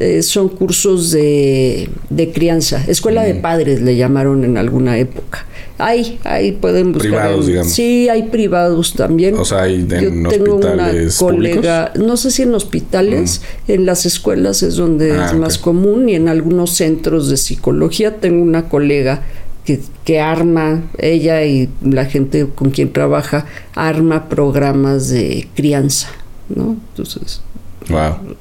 [0.00, 5.44] Eh, son cursos de, de crianza, escuela de padres le llamaron en alguna época.
[5.76, 7.10] Hay, hay, pueden buscar.
[7.10, 7.72] Privados, digamos.
[7.72, 9.36] Sí, hay privados también.
[9.36, 13.72] O sea, hay en Yo tengo una colega, no sé si en hospitales, mm.
[13.72, 18.20] en las escuelas es donde ah, es más común y en algunos centros de psicología.
[18.20, 19.24] Tengo una colega
[19.64, 26.06] que, que, arma, ella y la gente con quien trabaja, arma programas de crianza,
[26.48, 26.76] ¿no?
[26.90, 27.40] Entonces.
[27.88, 28.36] Wow.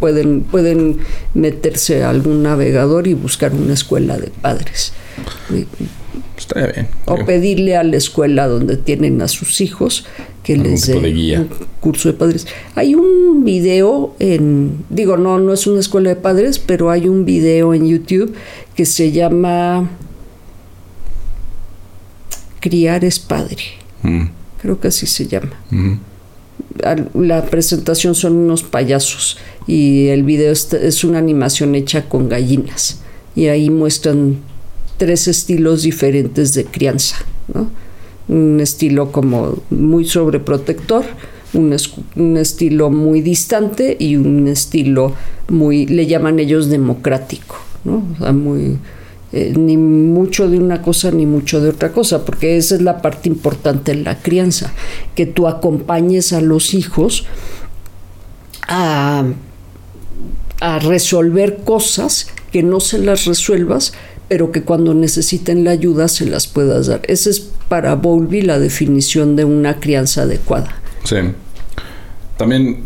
[0.00, 0.98] Pueden, pueden
[1.34, 4.92] meterse a algún navegador y buscar una escuela de padres.
[7.04, 10.06] O pedirle a la escuela donde tienen a sus hijos
[10.42, 11.48] que les dé un
[11.80, 12.46] curso de padres.
[12.74, 17.24] Hay un video en, digo, no, no es una escuela de padres, pero hay un
[17.24, 18.34] video en YouTube
[18.74, 19.90] que se llama
[22.60, 23.62] Criar es padre.
[24.02, 24.24] Mm.
[24.60, 25.52] Creo que así se llama.
[27.14, 33.00] La presentación son unos payasos y el video es una animación hecha con gallinas
[33.34, 34.38] y ahí muestran
[34.96, 37.16] tres estilos diferentes de crianza.
[38.28, 41.04] Un estilo como muy sobreprotector,
[41.52, 41.74] un,
[42.16, 45.14] un, estilo muy distante y un estilo
[45.48, 47.56] muy, le llaman ellos democrático,
[49.32, 53.00] eh, ni mucho de una cosa ni mucho de otra cosa, porque esa es la
[53.00, 54.72] parte importante en la crianza,
[55.14, 57.26] que tú acompañes a los hijos
[58.66, 59.24] a,
[60.60, 63.92] a resolver cosas que no se las resuelvas,
[64.28, 67.00] pero que cuando necesiten la ayuda se las puedas dar.
[67.04, 70.74] Esa es para Bowlby la definición de una crianza adecuada.
[71.04, 71.16] Sí.
[72.36, 72.84] También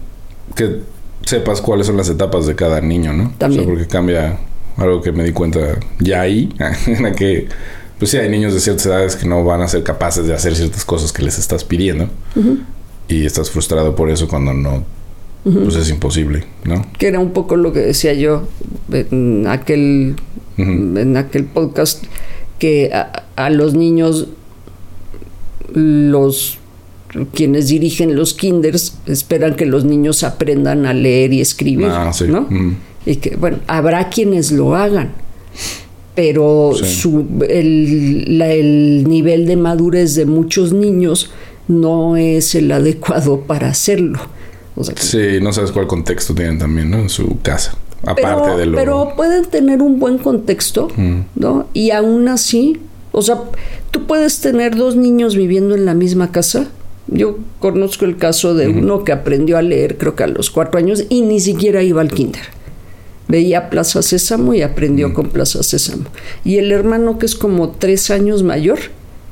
[0.54, 0.80] que
[1.24, 3.34] sepas cuáles son las etapas de cada niño, ¿no?
[3.38, 3.64] También.
[3.64, 4.38] porque cambia
[4.76, 6.52] algo que me di cuenta ya ahí,
[6.86, 7.48] en la que,
[7.98, 10.54] pues sí, hay niños de ciertas edades que no van a ser capaces de hacer
[10.56, 12.08] ciertas cosas que les estás pidiendo.
[13.08, 14.82] Y estás frustrado por eso cuando no,
[15.44, 16.86] pues es imposible, ¿no?
[16.98, 18.48] Que era un poco lo que decía yo
[18.90, 20.16] en aquel,
[20.56, 22.04] en aquel podcast,
[22.58, 24.28] que a, a los niños
[25.72, 26.58] los
[27.32, 32.24] quienes dirigen los kinders esperan que los niños aprendan a leer y escribir, Ah, sí.
[32.26, 32.48] ¿no?
[33.06, 35.12] Y que, bueno, habrá quienes lo hagan,
[36.14, 36.84] pero Sí.
[36.86, 41.30] su, el, la- el nivel de madurez de muchos niños
[41.68, 44.18] no es el adecuado para hacerlo.
[44.76, 46.98] O sea, Sí, no sabes cuál contexto tienen también, ¿no?
[46.98, 47.76] En su casa.
[48.02, 48.76] Aparte pero, de lo...
[48.76, 50.88] pero pueden tener un buen contexto,
[51.36, 51.66] ¿no?
[51.72, 52.78] Y aún así,
[53.12, 53.40] o sea,
[53.90, 56.68] tú puedes tener dos niños viviendo en la misma casa.
[57.06, 60.78] Yo conozco el caso de uno que aprendió a leer, creo que a los cuatro
[60.78, 62.42] años, y ni siquiera iba al kinder.
[63.28, 66.04] Veía Plaza Sésamo y aprendió con Plaza Sésamo.
[66.44, 68.78] Y el hermano que es como tres años mayor,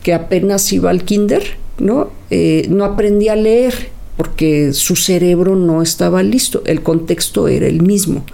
[0.03, 1.43] que apenas iba al kinder,
[1.79, 2.11] ¿no?
[2.31, 3.75] Eh, no aprendía a leer
[4.17, 6.63] porque su cerebro no estaba listo.
[6.67, 8.25] El contexto era el mismo.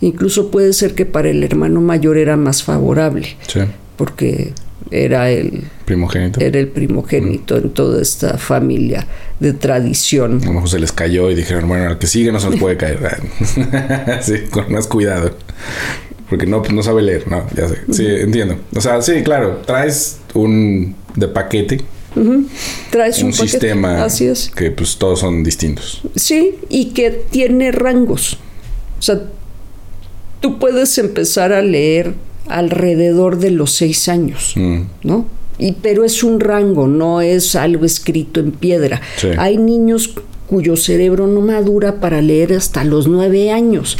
[0.00, 3.60] Incluso puede ser que para el hermano mayor era más favorable, Sí,
[3.96, 4.52] porque
[4.90, 6.40] era el, primogénito.
[6.40, 9.06] era el primogénito en toda esta familia
[9.40, 10.40] de tradición.
[10.42, 12.60] A lo mejor se les cayó y dijeron, bueno, al que sigue no se nos
[12.60, 12.98] puede caer.
[14.22, 15.34] sí, con más cuidado.
[16.28, 17.78] Porque no, pues no sabe leer, no, ya sé.
[17.90, 18.56] Sí, entiendo.
[18.76, 21.80] O sea, sí, claro, traes un de paquete.
[22.90, 23.48] Traes un, un paquete.
[23.48, 24.50] sistema Así es.
[24.54, 26.02] que pues todos son distintos.
[26.14, 28.34] Sí, y que tiene rangos.
[28.98, 29.22] O sea,
[30.40, 32.14] tú puedes empezar a leer
[32.48, 35.26] alrededor de los seis años, Mm, ¿no?
[35.60, 39.00] Y, pero es un rango, no es algo escrito en piedra.
[39.16, 39.28] Sí.
[39.38, 40.14] Hay niños
[40.48, 43.96] cuyo cerebro no madura para leer hasta los nueve años.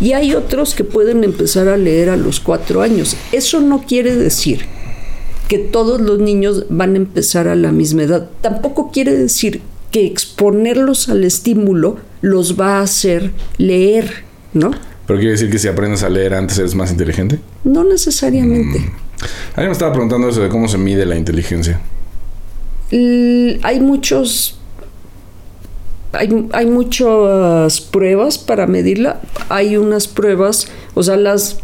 [0.00, 3.16] Y hay otros que pueden empezar a leer a los cuatro años.
[3.30, 4.62] Eso no quiere decir
[5.46, 8.30] que todos los niños van a empezar a la misma edad.
[8.40, 9.60] Tampoco quiere decir
[9.92, 14.72] que exponerlos al estímulo los va a hacer leer, ¿no?
[15.06, 17.38] Pero quiere decir que si aprendes a leer antes eres más inteligente.
[17.62, 18.90] No necesariamente.
[19.50, 21.80] Alguien me estaba preguntando eso de cómo se mide la inteligencia.
[22.90, 24.58] L- hay muchos
[26.12, 31.56] hay, hay muchas pruebas para medirla hay unas pruebas o sea las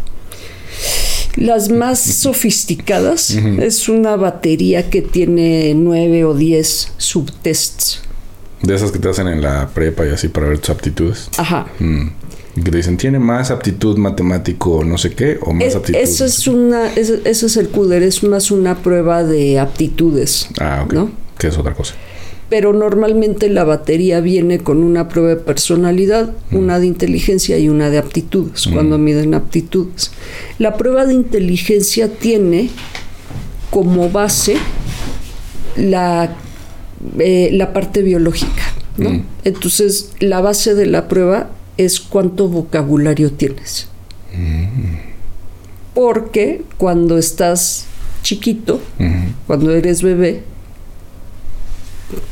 [1.37, 8.01] las más sofisticadas es una batería que tiene nueve o diez subtests
[8.63, 11.29] De esas que te hacen en la prepa y así para ver tus aptitudes.
[11.37, 12.09] ajá Mm.
[12.59, 15.39] Y que te dicen, ¿tiene más aptitud matemático no sé qué?
[15.43, 15.99] O más Es- aptitud.
[16.01, 20.83] esa es una ese, ese es el CUDER es más una prueba de aptitudes Ah,
[20.85, 20.93] ok.
[20.93, 21.11] ¿no?
[21.39, 21.95] Que es otra cosa.
[22.51, 27.91] pero normalmente la batería viene con una prueba de personalidad, una de inteligencia y una
[27.91, 30.11] de aptitudes, cuando miden aptitudes.
[30.59, 32.71] La prueba de inteligencia tiene
[33.71, 34.57] como base
[35.77, 36.35] la,
[37.19, 38.63] eh, la parte biológica.
[38.97, 39.11] ¿no?
[39.11, 39.25] Mm.
[39.45, 43.89] Entonces, la base de la prueba es cuánto vocabulario tienes.
[45.95, 47.87] Porque cuando estás
[48.22, 49.09] chiquito, Ujú.
[49.47, 50.43] cuando eres bebé,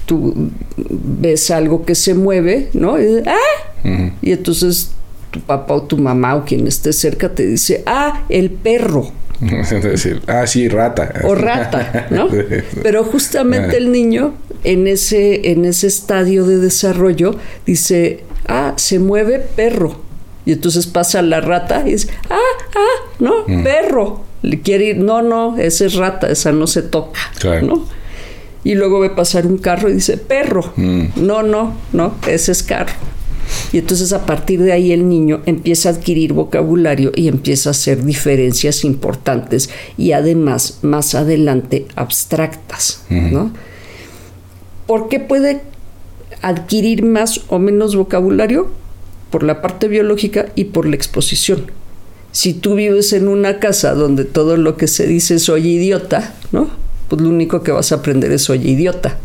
[0.05, 3.01] tú ves algo que se mueve, ¿no?
[3.01, 3.85] Y, ¡Ah!
[3.85, 4.11] Ujú.
[4.23, 4.91] y entonces
[5.31, 9.83] tu papá o tu mamá o quien esté cerca te dice, ah, el perro Es
[9.83, 11.13] decir, ah, sí, rata.
[11.25, 12.29] o rata, ¿no?
[12.83, 14.35] Pero justamente el niño
[14.65, 17.37] en ese, en ese estadio de desarrollo
[17.67, 20.01] dice, ah, se mueve perro.
[20.45, 22.39] Y entonces pasa la rata y dice, ah,
[22.75, 24.25] ah, no, perro.
[24.43, 27.67] Le quiere ir, no, no, esa es rata, esa no se toca, Claro.
[27.67, 27.85] ¿no?
[28.63, 30.73] Y luego ve pasar un carro y dice, perro.
[30.77, 31.05] Mm.
[31.17, 32.93] No, no, no, ese es carro.
[33.73, 37.73] Y entonces a partir de ahí el niño empieza a adquirir vocabulario y empieza a
[37.73, 43.53] hacer diferencias importantes y además más adelante abstractas, ¿no?
[44.87, 45.63] ¿Por qué puede
[46.47, 48.71] adquirir más o menos vocabulario?
[49.31, 51.71] Por la parte biológica y por la exposición.
[52.31, 56.35] Si tú vives en una casa donde todo lo que se dice es soy idiota,
[56.53, 56.71] ¿no?
[57.09, 59.19] Pues lo único que vas a aprender es soy idiota.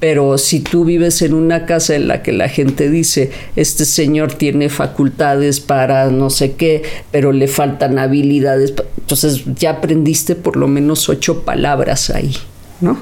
[0.00, 4.32] Pero si tú vives en una casa en la que la gente dice, este señor
[4.32, 10.68] tiene facultades para no sé qué, pero le faltan habilidades, entonces ya aprendiste por lo
[10.68, 12.34] menos ocho palabras ahí,
[12.80, 12.98] ¿no?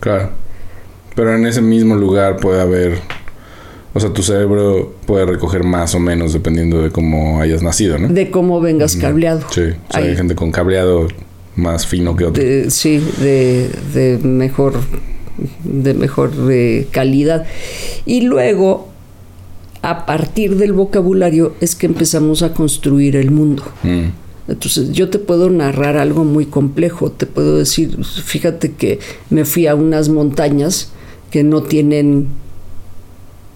[0.00, 0.45] Claro.
[1.16, 2.98] Pero en ese mismo lugar puede haber,
[3.94, 8.06] o sea, tu cerebro puede recoger más o menos dependiendo de cómo hayas nacido, ¿no?
[8.08, 9.40] De cómo vengas cableado.
[9.50, 11.08] Sí, o sea, hay gente con cableado
[11.56, 12.44] más fino que otro.
[12.68, 14.74] sí, de, de mejor
[15.64, 17.46] de mejor eh, calidad.
[18.04, 18.88] Y luego,
[19.82, 23.64] a partir del vocabulario, es que empezamos a construir el mundo.
[23.82, 24.26] Mm.
[24.48, 29.66] Entonces yo te puedo narrar algo muy complejo, te puedo decir, fíjate que me fui
[29.66, 30.92] a unas montañas
[31.30, 32.28] que no tienen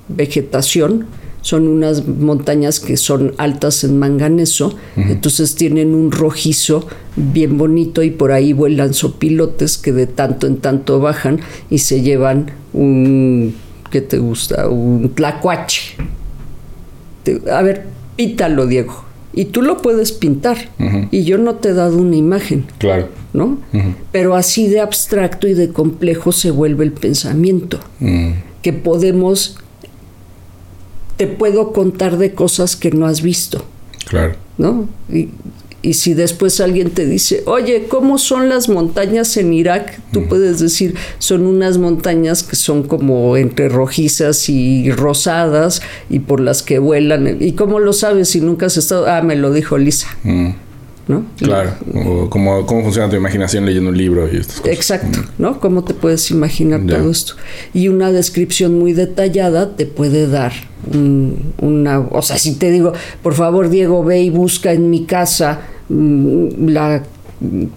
[0.09, 1.07] vegetación,
[1.43, 8.11] son unas montañas que son altas en manganeso, entonces tienen un rojizo bien bonito y
[8.11, 11.41] por ahí vuelan sopilotes que de tanto en tanto bajan
[11.71, 13.55] y se llevan un,
[13.91, 14.69] ¿qué te gusta?
[14.69, 15.97] Un tlacuache.
[17.51, 19.10] A ver, pítalo, Diego.
[19.33, 20.57] Y tú lo puedes pintar.
[21.11, 22.67] Y yo no te he dado una imagen.
[22.79, 23.09] Claro.
[23.33, 23.59] ¿No?
[24.11, 27.79] Pero así de abstracto y de complejo se vuelve el pensamiento.
[28.01, 28.33] Mm.
[28.63, 29.57] Que podemos
[31.17, 33.63] te puedo contar de cosas que no has visto.
[34.07, 34.37] Claro.
[34.57, 34.89] ¿No?
[35.11, 35.29] Y,
[35.95, 40.01] si después alguien te dice, oye, ¿cómo son las montañas en Irak?
[40.13, 46.41] Tú puedes decir, son unas montañas que son como entre rojizas y rosadas y por
[46.41, 47.39] las que vuelan.
[47.41, 49.07] ¿Y cómo lo sabes si nunca has estado?
[49.09, 50.09] Ah, me lo dijo Lisa.
[51.39, 54.75] Claro, o cómo, cómo funciona tu imaginación leyendo un libro y estas cosas.
[54.75, 55.43] Exacto, mm.
[55.43, 55.61] ¿no?
[55.61, 57.35] ¿Cómo te puedes imaginar todo esto?
[57.75, 60.53] Y una descripción muy detallada te puede dar
[61.61, 62.01] una...
[62.01, 62.93] O sea, si te digo,
[63.23, 67.03] por favor, Diego, ve y busca en mi casa mm, la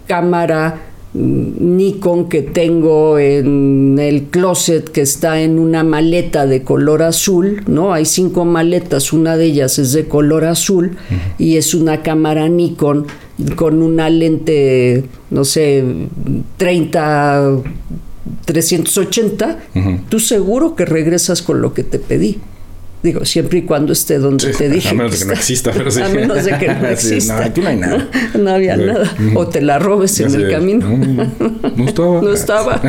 [0.07, 0.81] cámara
[1.13, 7.63] mm, Nikon que tengo en el closet que está en una maleta de color azul,
[7.67, 7.93] ¿no?
[7.93, 10.97] Hay cinco maletas, una de ellas es de color azul
[11.37, 13.07] y es una cámara Nikon
[13.55, 15.83] con una lente, no sé,
[16.57, 17.57] 30,
[18.45, 19.59] 380,
[20.09, 22.39] tú seguro que regresas con lo que te pedí.
[23.01, 24.87] Digo, siempre y cuando esté donde te dije.
[24.87, 26.01] A menos de que no exista, pero sí.
[26.01, 27.35] A menos de que no exista.
[27.37, 28.09] no, aquí no hay nada.
[28.39, 29.13] No, había nada.
[29.35, 30.87] O te la robes en el camino.
[30.87, 32.21] No, estaba.
[32.21, 32.81] no estaba.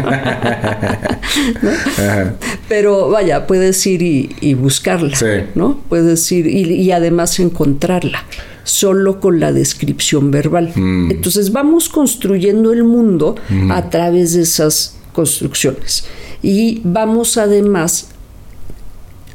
[2.68, 4.02] Pero vaya, puedes ir
[4.40, 5.18] y, buscarla.
[5.56, 5.80] ¿No?
[5.88, 8.24] Puedes ir y además encontrarla
[8.64, 10.72] solo con la descripción verbal.
[10.74, 11.12] Mm.
[11.12, 13.70] Entonces vamos construyendo el mundo mm.
[13.70, 16.04] a través de esas construcciones.
[16.42, 18.08] Y vamos además,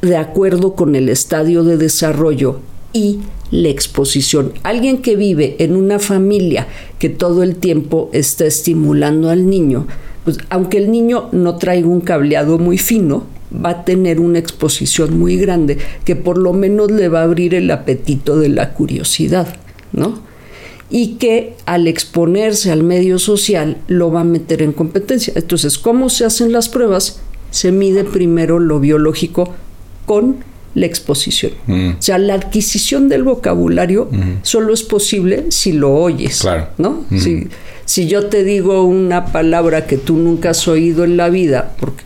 [0.02, 2.60] de acuerdo con el estadio de desarrollo
[2.92, 3.20] y
[3.50, 4.52] la exposición.
[4.62, 6.68] Alguien que vive en una familia
[6.98, 9.86] que todo el tiempo está estimulando al niño,
[10.24, 15.18] pues aunque el niño no traiga un cableado muy fino, va a tener una exposición
[15.18, 19.56] muy grande que por lo menos le va a abrir el apetito de la curiosidad,
[19.92, 20.20] ¿no?
[20.88, 25.32] Y que al exponerse al medio social lo va a meter en competencia.
[25.36, 27.20] Entonces, ¿cómo se hacen las pruebas?
[27.50, 29.54] Se mide primero lo biológico
[30.06, 30.44] con
[30.74, 31.52] la exposición.
[31.66, 31.90] Mm.
[31.98, 34.38] O sea, la adquisición del vocabulario mm.
[34.42, 36.46] solo es posible si lo oyes,
[36.78, 37.04] ¿no?
[37.10, 37.18] Mm.
[37.18, 37.48] Si,
[37.84, 42.04] si yo te digo una palabra que tú nunca has oído en la vida, porque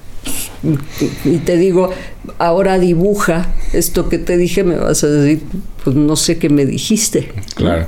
[1.25, 1.91] y te digo,
[2.39, 5.43] ahora dibuja esto que te dije, me vas a decir,
[5.83, 7.29] pues no sé qué me dijiste.
[7.55, 7.87] Claro.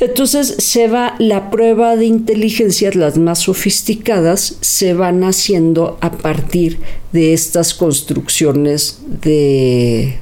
[0.00, 6.78] Entonces se va, la prueba de inteligencia, las más sofisticadas, se van haciendo a partir
[7.12, 10.18] de estas construcciones de,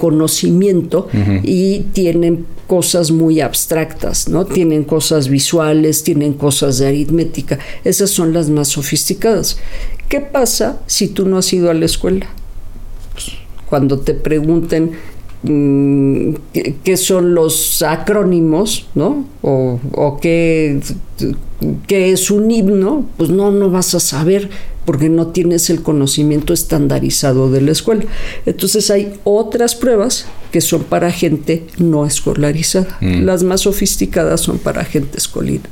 [0.00, 1.08] conocimiento
[1.44, 4.46] y tienen cosas muy abstractas, ¿no?
[4.46, 7.58] Tienen cosas visuales, tienen cosas de aritmética.
[7.84, 9.58] Esas son las más sofisticadas.
[10.10, 12.26] ¿Qué pasa si tú no has ido a la escuela?
[13.12, 13.28] Pues,
[13.66, 14.90] cuando te pregunten
[15.44, 16.34] mm,
[16.82, 19.24] qué, son los acrónimos, ¿no?
[19.42, 20.80] O, qué,
[21.86, 24.50] qué, es un himno, pues no, no vas a saber
[24.84, 28.02] porque no tienes el conocimiento estandarizado de la escuela.
[28.46, 32.98] Entonces hay otras pruebas que son para gente no escolarizada.
[33.00, 33.22] Mm.
[33.22, 35.18] Las más sofisticadas son para gente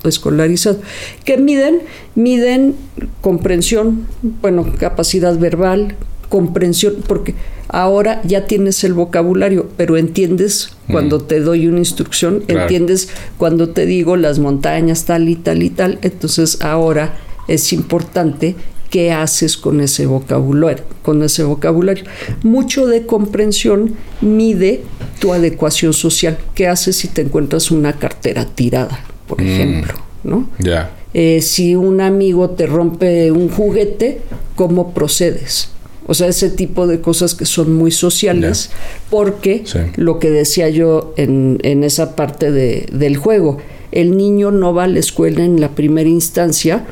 [0.05, 0.79] escolarizada.
[1.25, 1.81] que miden?
[2.15, 2.75] Miden
[3.21, 4.07] comprensión,
[4.43, 5.97] bueno, capacidad verbal,
[6.29, 7.35] comprensión, porque
[7.69, 10.93] ahora ya tienes el vocabulario, pero entiendes mm.
[10.93, 15.71] cuando te doy una instrucción, entiendes cuando te digo las montañas tal y tal y
[15.71, 17.19] tal, entonces ahora
[17.49, 18.57] es importante
[18.91, 22.05] qué haces con ese vocabulario, con ese vocabulario.
[22.43, 24.83] Mucho de comprensión mide
[25.21, 26.39] tu adecuación social.
[26.55, 29.47] ¿Qué haces si te encuentras una cartera tirada, por Mm.
[29.47, 29.95] ejemplo?
[30.25, 30.49] ¿no?
[30.59, 30.91] Ya.
[31.15, 34.21] Eh, si un amigo te rompe un juguete,
[34.57, 35.71] ¿cómo procedes?
[36.07, 38.71] O sea, ese tipo de cosas que son muy sociales,
[39.11, 39.79] porque Sí.
[39.97, 43.59] lo que decía yo en, en esa parte de- del juego,
[43.93, 46.87] el niño no va a la escuela en la primera instancia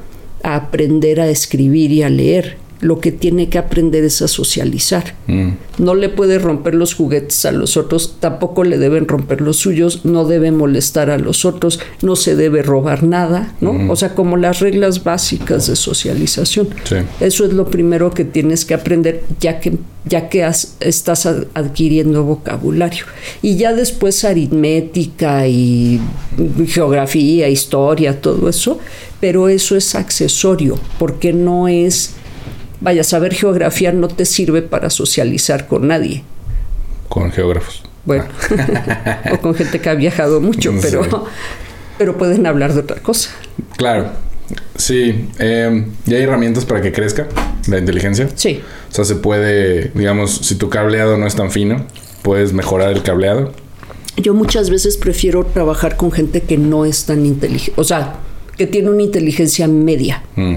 [0.47, 2.57] a aprender a escribir y a leer.
[2.87, 5.15] Lo que tiene que aprender es a socializar.
[5.27, 5.49] Mm.
[5.79, 10.05] No le puede romper los juguetes a los otros, tampoco le deben romper los suyos,
[10.05, 13.91] no debe molestar a los otros, no se debe robar nada, ¿no?
[13.93, 16.69] O sea, como las reglas básicas de socialización.
[16.85, 16.97] Sí.
[17.21, 21.47] Eso es lo primero que tienes que aprender ya que, ya que has- estás ad-
[21.55, 23.05] adquiriendo vocabulario.
[23.43, 26.01] Y ya después aritmética y
[26.69, 28.79] geografía, historia, todo eso,
[29.21, 32.15] pero eso es accesorio, porque no es...
[32.81, 36.23] Vaya, saber geografía no te sirve para socializar con nadie.
[37.09, 37.83] Con geógrafos.
[38.05, 38.25] Bueno,
[39.33, 41.27] o con gente que ha viajado mucho, pero,
[41.99, 43.31] pero pueden hablar de otra cosa.
[43.77, 44.11] Claro.
[44.77, 45.29] Sí.
[45.39, 47.27] eh, ¿Y hay herramientas para que crezca
[47.67, 48.29] la inteligencia?
[48.37, 48.61] Sí,
[48.91, 51.85] O sea, se puede, digamos, si tu cableado no es tan fino,
[52.23, 53.53] puedes mejorar el cableado.
[54.17, 58.15] yo muchas veces prefiero trabajar con gente que no es tan inteligente, o sea,
[58.57, 60.23] que tiene una inteligencia media.
[60.37, 60.57] Mm.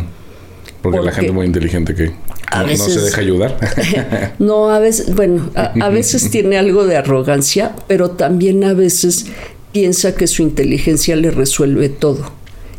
[0.82, 2.11] Porque la gente muy inteligente que
[2.51, 3.57] a no, no se deja ayudar.
[4.39, 9.25] No, a veces, bueno, a, a veces tiene algo de arrogancia, pero también a veces
[9.71, 12.32] piensa que su inteligencia le resuelve todo.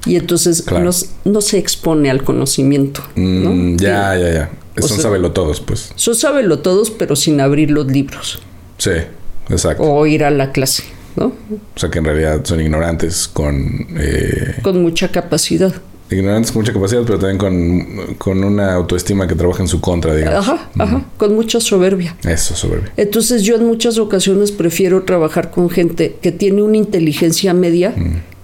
[0.07, 0.91] Y entonces Claro.
[1.25, 3.03] no, se expone al conocimiento.
[3.17, 3.53] ¿no?
[3.53, 4.51] Mm, ya, ya, ya.
[4.79, 5.93] O Son sea- sabelo todos, pues.
[5.95, 8.41] Eso sábelo todos, pero sin abrir los libros
[8.79, 8.93] Sí,
[9.51, 9.83] exacto.
[9.83, 10.85] o ir a la clase,
[11.17, 11.27] ¿no?
[11.27, 13.87] O sea, que en realidad son ignorantes con...
[13.99, 15.75] eh, Con mucha capacidad.
[16.11, 20.15] Ignorantes con mucha capacidad, pero también con, con una autoestima que trabaja en su contra,
[20.15, 20.49] digamos.
[20.49, 22.17] Ajá, ajá, con mucha soberbia.
[22.25, 22.93] Eso, soberbia.
[22.97, 27.95] Entonces yo en muchas ocasiones prefiero trabajar con gente que tiene una inteligencia media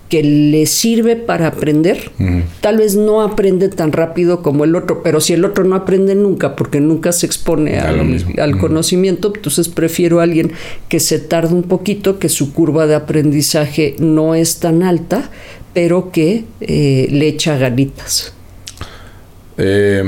[0.09, 2.13] que le sirve para aprender.
[2.61, 6.15] Tal vez no aprende tan rápido como el otro, pero si el otro no aprende
[6.15, 8.33] nunca porque nunca se expone A lo al, mismo.
[8.41, 8.61] al Ujú.
[8.69, 10.53] conocimiento, entonces prefiero a alguien
[10.89, 15.29] que se tarde un poquito, que su curva de aprendizaje no es tan alta,
[15.77, 18.33] pero que eh, le echa ganitas.
[19.59, 20.03] Eh,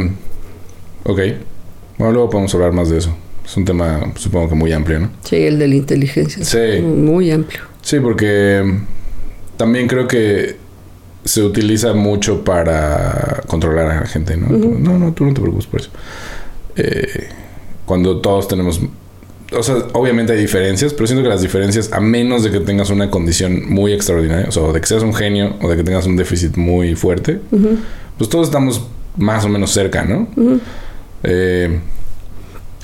[1.04, 1.20] ok.
[1.98, 3.14] Bueno, luego podemos hablar más de eso.
[3.44, 5.10] Es un tema, supongo que muy amplio, ¿no?
[5.24, 6.42] Sí, el de la inteligencia.
[6.42, 6.80] Sí.
[6.80, 7.60] Muy amplio.
[7.82, 8.78] Sí, porque
[9.58, 10.56] también creo que
[11.22, 14.48] se utiliza mucho para controlar a la gente, ¿no?
[14.48, 15.90] No, no, tú no te preocupes por eso.
[16.76, 17.28] Eh,
[17.84, 18.80] cuando todos tenemos...
[19.52, 22.90] O sea, obviamente hay diferencias, pero siento que las diferencias, a menos de que tengas
[22.90, 26.06] una condición muy extraordinaria, o sea, de que seas un genio o de que tengas
[26.06, 27.40] un déficit muy fuerte,
[28.18, 28.82] pues todos estamos
[29.16, 30.28] más o menos cerca, ¿no?
[31.22, 31.80] Eh,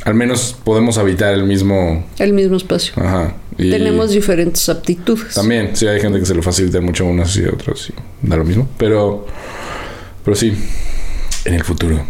[0.04, 2.04] al menos podemos habitar el mismo...
[2.18, 2.92] El mismo espacio.
[2.96, 3.34] Ajá.
[3.58, 5.34] y- Tenemos diferentes aptitudes.
[5.34, 8.26] también, sí, hay gente que se lo facilita mucho a unos y a otros, y
[8.26, 8.68] da lo mismo.
[8.78, 9.26] Pero,
[10.24, 10.52] pero sí,
[11.44, 12.04] en el futuro.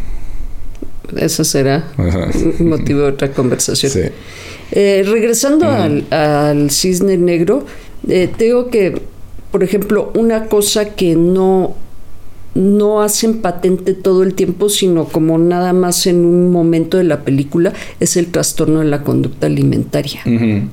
[1.17, 2.29] Esa será Ajá.
[2.61, 3.93] motivo de otra conversación.
[3.93, 4.01] Sí.
[4.73, 7.65] Eh, regresando al, al cisne negro,
[8.09, 9.01] eh, tengo que,
[9.53, 11.75] por ejemplo, una cosa que no,
[12.55, 17.23] no hacen patente todo el tiempo, sino como nada más en un momento de la
[17.23, 20.21] película, es el trastorno de la conducta alimentaria.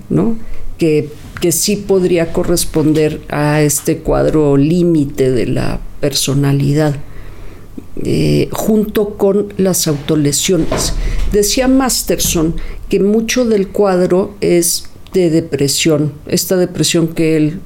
[0.10, 0.36] ¿no?
[0.78, 1.10] Que,
[1.40, 6.96] que sí podría corresponder a este cuadro límite de la personalidad,
[8.04, 10.94] eh, junto con las autolesiones.
[11.32, 12.56] Decía Masterson
[12.90, 17.60] que mucho del cuadro es de depresión, esta depresión que él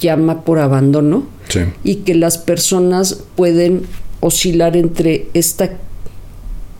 [0.00, 1.60] llama por abandono, Sí.
[1.82, 3.82] y que las personas pueden
[4.20, 5.70] oscilar entre esta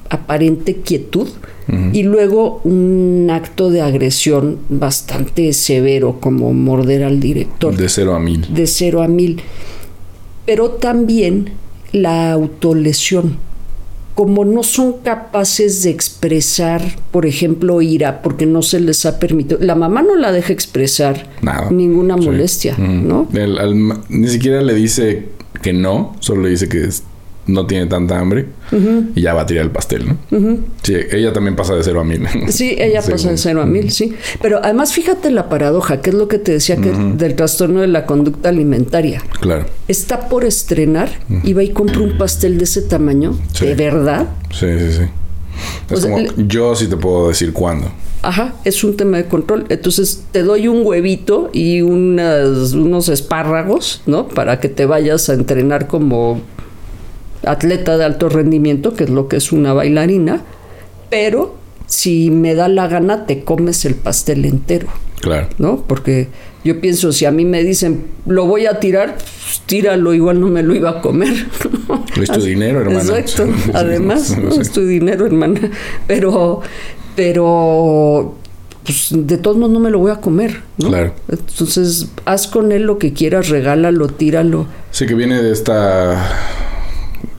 [0.08, 1.28] aparente quietud
[1.92, 8.18] y luego un acto de agresión bastante severo como morder al director De cero a
[8.18, 8.44] mil.
[8.52, 9.40] de cero a mil
[10.46, 11.50] pero también
[11.92, 13.36] la autolesión
[14.14, 19.58] como no son capaces de expresar, por ejemplo, ira, porque no se les ha permitido,
[19.62, 21.70] la mamá no la deja expresar Nada.
[21.70, 22.24] ninguna Sí.
[22.26, 22.82] molestia, Ujú.
[22.86, 23.28] ¿no?
[23.32, 25.28] El- al ma- ni siquiera le dice
[25.62, 27.02] que no, solo le dice que es-
[27.52, 28.46] no tiene tanta hambre
[29.14, 30.16] y ya va a tirar el pastel, ¿no?
[30.82, 32.26] Sí, ella también pasa de cero a mil.
[32.48, 34.14] Sí, ella pasa de cero a mil, sí.
[34.40, 37.88] Pero además fíjate la paradoja, que es lo que te decía que del trastorno de
[37.88, 39.22] la conducta alimentaria.
[39.40, 39.66] Claro.
[39.88, 41.10] Está por estrenar
[41.44, 43.66] y va y compra un pastel de ese tamaño, Sí.
[43.66, 44.28] de verdad.
[44.50, 45.02] Sí, sí, sí.
[45.90, 47.90] O Es sea, como, le- yo sí te puedo decir cuándo.
[48.22, 49.64] Ajá, es un tema de control.
[49.70, 54.28] Entonces te doy un huevito y unas, unos espárragos, ¿no?
[54.28, 56.40] Para que te vayas a entrenar como
[57.44, 60.42] atleta de alto rendimiento, que es lo que es una bailarina.
[61.10, 61.56] Pero
[61.86, 64.88] si me da la gana, te comes el pastel entero.
[65.20, 65.48] Claro.
[65.58, 65.84] ¿no?
[65.86, 66.28] Porque
[66.64, 70.48] yo pienso, si a mí me dicen, lo voy a tirar, pues, tíralo, igual no
[70.48, 71.32] me lo iba a comer.
[72.20, 73.18] Es tu dinero, hermana.
[73.18, 74.60] Exacto, además, ¿no?
[74.60, 75.70] es tu dinero, hermana.
[76.06, 76.60] Pero,
[77.16, 78.36] pero,
[78.84, 80.88] pues de todos modos no me lo voy a comer, ¿no?
[80.88, 81.14] Claro.
[81.28, 84.66] Entonces, haz con él lo que quieras, regálalo, tíralo.
[84.90, 86.28] Sí, que viene de esta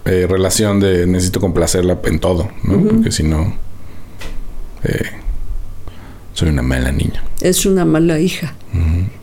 [0.05, 2.81] eh, relación de necesito complacerla en todo, ¿no?
[2.83, 3.55] Porque si no,
[4.83, 5.11] eh,
[6.33, 7.23] soy una mala niña.
[7.41, 8.55] Es una mala hija.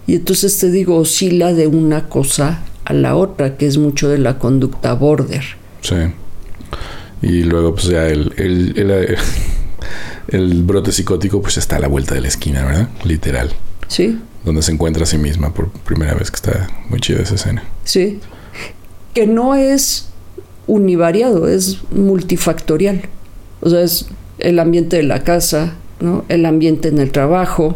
[0.06, 4.18] Y entonces te digo, oscila de una cosa a la otra, que es mucho de
[4.18, 5.42] la conducta border.
[5.80, 5.96] Sí.
[7.22, 9.16] Y luego, pues ya el, el, el,
[10.28, 12.88] el brote psicótico, pues está a la vuelta de la esquina, ¿verdad?
[13.04, 13.52] Literal.
[13.88, 17.34] Sí, Donde se encuentra a sí misma por primera vez, que está muy chida esa
[17.34, 17.64] escena.
[17.84, 18.20] sí.
[19.14, 20.07] Que no es
[20.68, 23.02] univariado, es multifactorial.
[23.60, 24.06] O sea, es
[24.38, 26.24] el ambiente de la casa, ¿no?
[26.28, 27.74] el ambiente en el trabajo,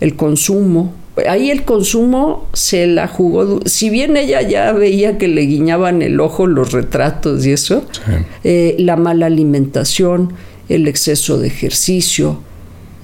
[0.00, 0.92] el consumo.
[1.26, 3.60] Ahí el consumo se la jugó.
[3.64, 8.12] Si bien ella ya veía que le guiñaban el ojo los retratos y eso, Sí.
[8.44, 10.34] eh, la mala alimentación,
[10.68, 12.40] el exceso de ejercicio,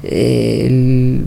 [0.02, 1.26] eh, el-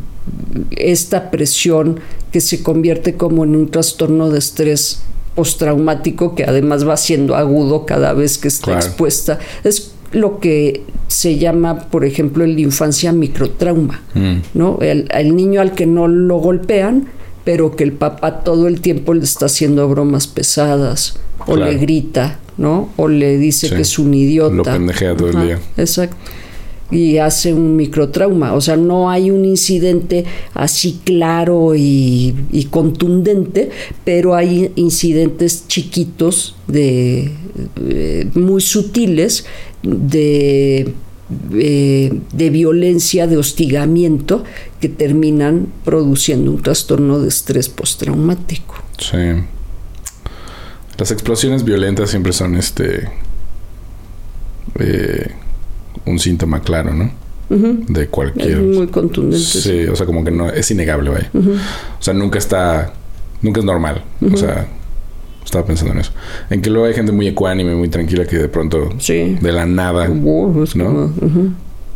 [0.78, 2.00] esta presión
[2.32, 5.02] que se convierte como en un trastorno de estrés
[5.36, 8.80] postraumático que además va siendo agudo cada vez que está Claro.
[8.86, 9.40] expuesta.
[9.64, 14.36] Es lo que se llama, por ejemplo, en la infancia microtrauma, Mm.
[14.54, 14.80] ¿no?
[14.82, 17.08] El, el niño al que no lo golpean,
[17.44, 21.72] pero que el papá todo el tiempo le está haciendo bromas pesadas, o Claro.
[21.72, 22.90] le grita, ¿no?
[22.96, 23.76] O le dice Sí.
[23.76, 24.56] que es un idiota.
[24.56, 25.60] Lo pendejea todo el día.
[25.78, 26.16] Exacto.
[26.92, 28.54] Y hace un microtrauma.
[28.54, 33.70] O sea, no hay un incidente así claro y, contundente,
[34.04, 37.32] pero hay incidentes chiquitos de
[37.78, 39.46] eh, muy sutiles
[39.82, 40.94] de,
[41.54, 44.44] eh, de violencia, de hostigamiento,
[44.80, 48.76] que terminan produciendo un trastorno de estrés postraumático.
[49.00, 49.18] Sí.
[50.98, 53.10] Las explosiones violentas siempre son este.
[54.80, 55.32] eh,
[56.06, 57.12] un síntoma claro, ¿no?
[57.50, 58.58] De Es cualquier.
[58.60, 59.38] muy contundente.
[59.46, 59.86] sí.
[59.86, 60.50] O sea, como que no.
[60.50, 61.30] Es innegable, vaya.
[61.34, 62.94] O sea, nunca está.
[63.42, 64.04] Nunca es normal.
[64.34, 64.68] O sea,
[65.44, 66.12] estaba pensando en eso.
[66.50, 68.90] En que luego hay gente muy ecuánime, muy tranquila que de pronto.
[68.98, 69.38] Sí.
[69.40, 70.08] De la nada.
[70.08, 70.86] Wow, es ¿No?
[70.86, 71.14] como.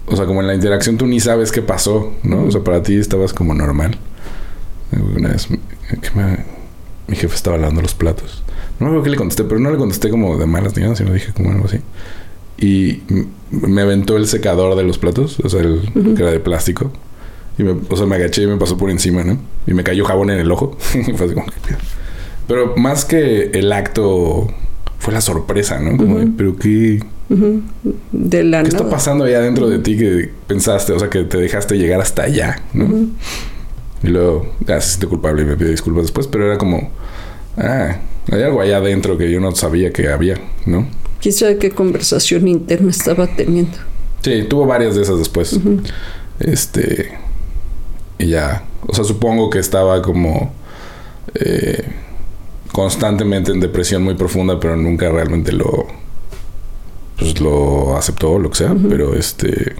[0.05, 2.43] O sea, como en la interacción tú ni sabes qué pasó, ¿no?
[2.45, 3.97] O sea, para ti estabas como normal.
[5.15, 6.45] Una vez que me-
[7.07, 8.43] mi jefe estaba lavando los platos.
[8.79, 10.95] No me acuerdo qué le contesté, pero no le contesté como de malas ni nada,
[10.95, 11.79] sino dije como algo así.
[12.59, 13.01] Y
[13.51, 15.81] me aventó el secador de los platos, o sea, el
[16.15, 16.91] que era de plástico.
[17.57, 19.37] Y me, o sea, me agaché y me pasó por encima, ¿no?
[19.67, 20.77] Y me cayó jabón en el ojo.
[21.07, 21.77] Y fue así como, ¿qué pedo?
[22.47, 24.47] Pero más que el acto,
[24.97, 25.97] fue la sorpresa, ¿no?
[25.97, 26.99] Como de, pero qué,
[27.29, 27.61] Ujú.
[28.11, 28.77] De la ¿Qué nada.
[28.85, 32.23] está pasando allá dentro de ti que pensaste, o sea, que te dejaste llegar hasta
[32.23, 32.87] allá, ¿no?
[34.01, 36.89] Y luego, se siente culpable y me pide disculpas después, pero era como,
[37.57, 37.97] ah,
[38.31, 40.87] hay algo allá adentro que yo no sabía que había, ¿no?
[41.21, 43.77] ¿Quién sabe qué conversación interna estaba teniendo?
[44.21, 45.59] Sí, tuvo varias de esas después.
[46.39, 47.17] Este,
[48.17, 50.53] y ya, o sea, supongo que estaba como
[51.35, 51.83] eh,
[52.71, 55.87] constantemente en depresión muy profunda, pero nunca realmente lo,
[57.17, 59.75] pues lo aceptó, o lo que sea, pero este...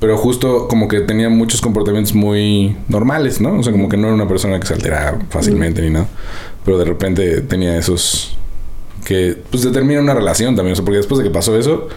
[0.00, 3.58] Pero justo como que tenía muchos comportamientos muy normales, ¿no?
[3.58, 6.08] O sea, como que no era una persona que se alteraba fácilmente ni nada.
[6.64, 8.38] Pero de repente tenía esos
[9.10, 10.74] que pues determina una relación también.
[10.74, 11.88] O sea, porque después de que pasó eso,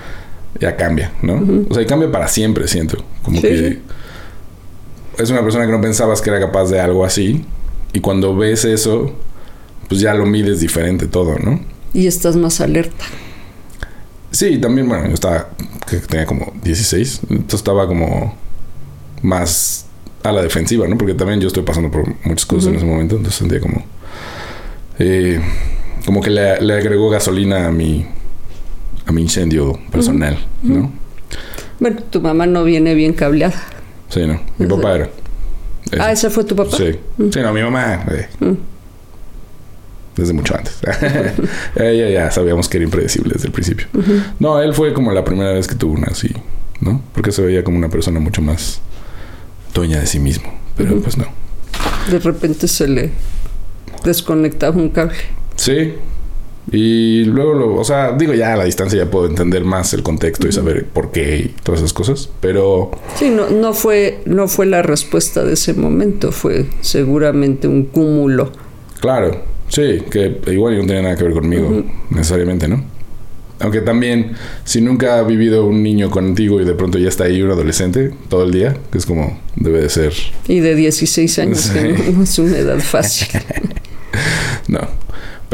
[0.60, 1.68] ya cambia, ¿no?
[1.70, 2.98] O sea, y cambia para siempre, siento.
[3.22, 3.80] Como Sí, que
[5.20, 7.46] es una persona que no pensabas que era capaz de algo así.
[7.94, 9.14] Y cuando ves eso,
[9.88, 11.62] pues ya lo mides diferente todo, ¿no?
[11.94, 13.06] Y estás más alerta.
[14.32, 15.50] Sí, también, bueno, yo estaba,
[15.88, 18.36] que tenía como 16, entonces estaba como
[19.22, 19.86] más
[20.24, 20.98] a la defensiva, ¿no?
[20.98, 23.86] Porque también yo estoy pasando por muchas cosas en ese momento, entonces sentía como,
[24.98, 25.40] eh,
[26.06, 28.06] como que le, le agregó gasolina a mi,
[29.06, 30.92] a mi incendio personal, ¿no?
[31.80, 33.62] Bueno, tu mamá no viene bien cableada.
[34.10, 34.40] Sí, ¿no?
[34.58, 35.10] Mi papá era.
[35.92, 36.02] ese.
[36.02, 36.76] Ah, ¿ese fue tu papá?
[36.78, 36.92] Sí.
[37.32, 38.06] Sí, no, mi mamá.
[38.12, 38.54] eh, Mm.
[40.16, 40.78] Desde mucho antes.
[41.76, 43.88] Ella ya sabíamos que era impredecible desde el principio.
[44.40, 46.30] No, él fue como la primera vez que tuvo una así,
[46.82, 47.02] ¿no?
[47.16, 48.80] Porque se veía como una persona mucho más
[49.74, 50.54] dueña de sí mismo.
[50.78, 51.26] Pero pues no.
[52.12, 53.10] De repente se le
[54.06, 55.16] desconectaba un cable.
[55.56, 55.94] Sí.
[56.72, 60.02] Y luego, lo, o sea, digo ya a la distancia ya puedo entender más el
[60.02, 62.30] contexto y saber por qué y todas esas cosas.
[62.40, 67.84] Pero Sí, no, no, fue, no fue la respuesta de ese momento, fue seguramente un
[67.86, 68.52] cúmulo.
[69.02, 72.82] claro, sí, que igual no tenía nada que ver conmigo necesariamente, ¿no?
[73.60, 74.32] Aunque también,
[74.64, 78.12] si nunca ha vivido un niño contigo y de pronto ya está ahí un adolescente
[78.30, 80.14] todo el día, que es como debe de ser.
[80.48, 81.74] Y de 16 años, Sí.
[81.74, 83.28] que no es una edad fácil.
[84.68, 84.80] No.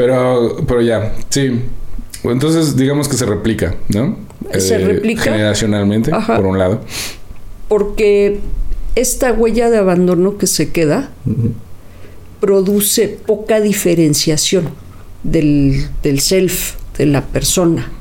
[0.00, 1.60] Pero, pero ya, sí.
[2.24, 4.16] Entonces, digamos que se replica, ¿no?
[4.58, 5.24] Se replica.
[5.24, 6.36] Generacionalmente, Ajá.
[6.36, 6.80] por un lado.
[7.68, 8.38] Porque
[8.94, 11.10] esta huella de abandono que se queda
[12.40, 14.70] produce poca diferenciación
[15.22, 17.92] del, del self, de la persona,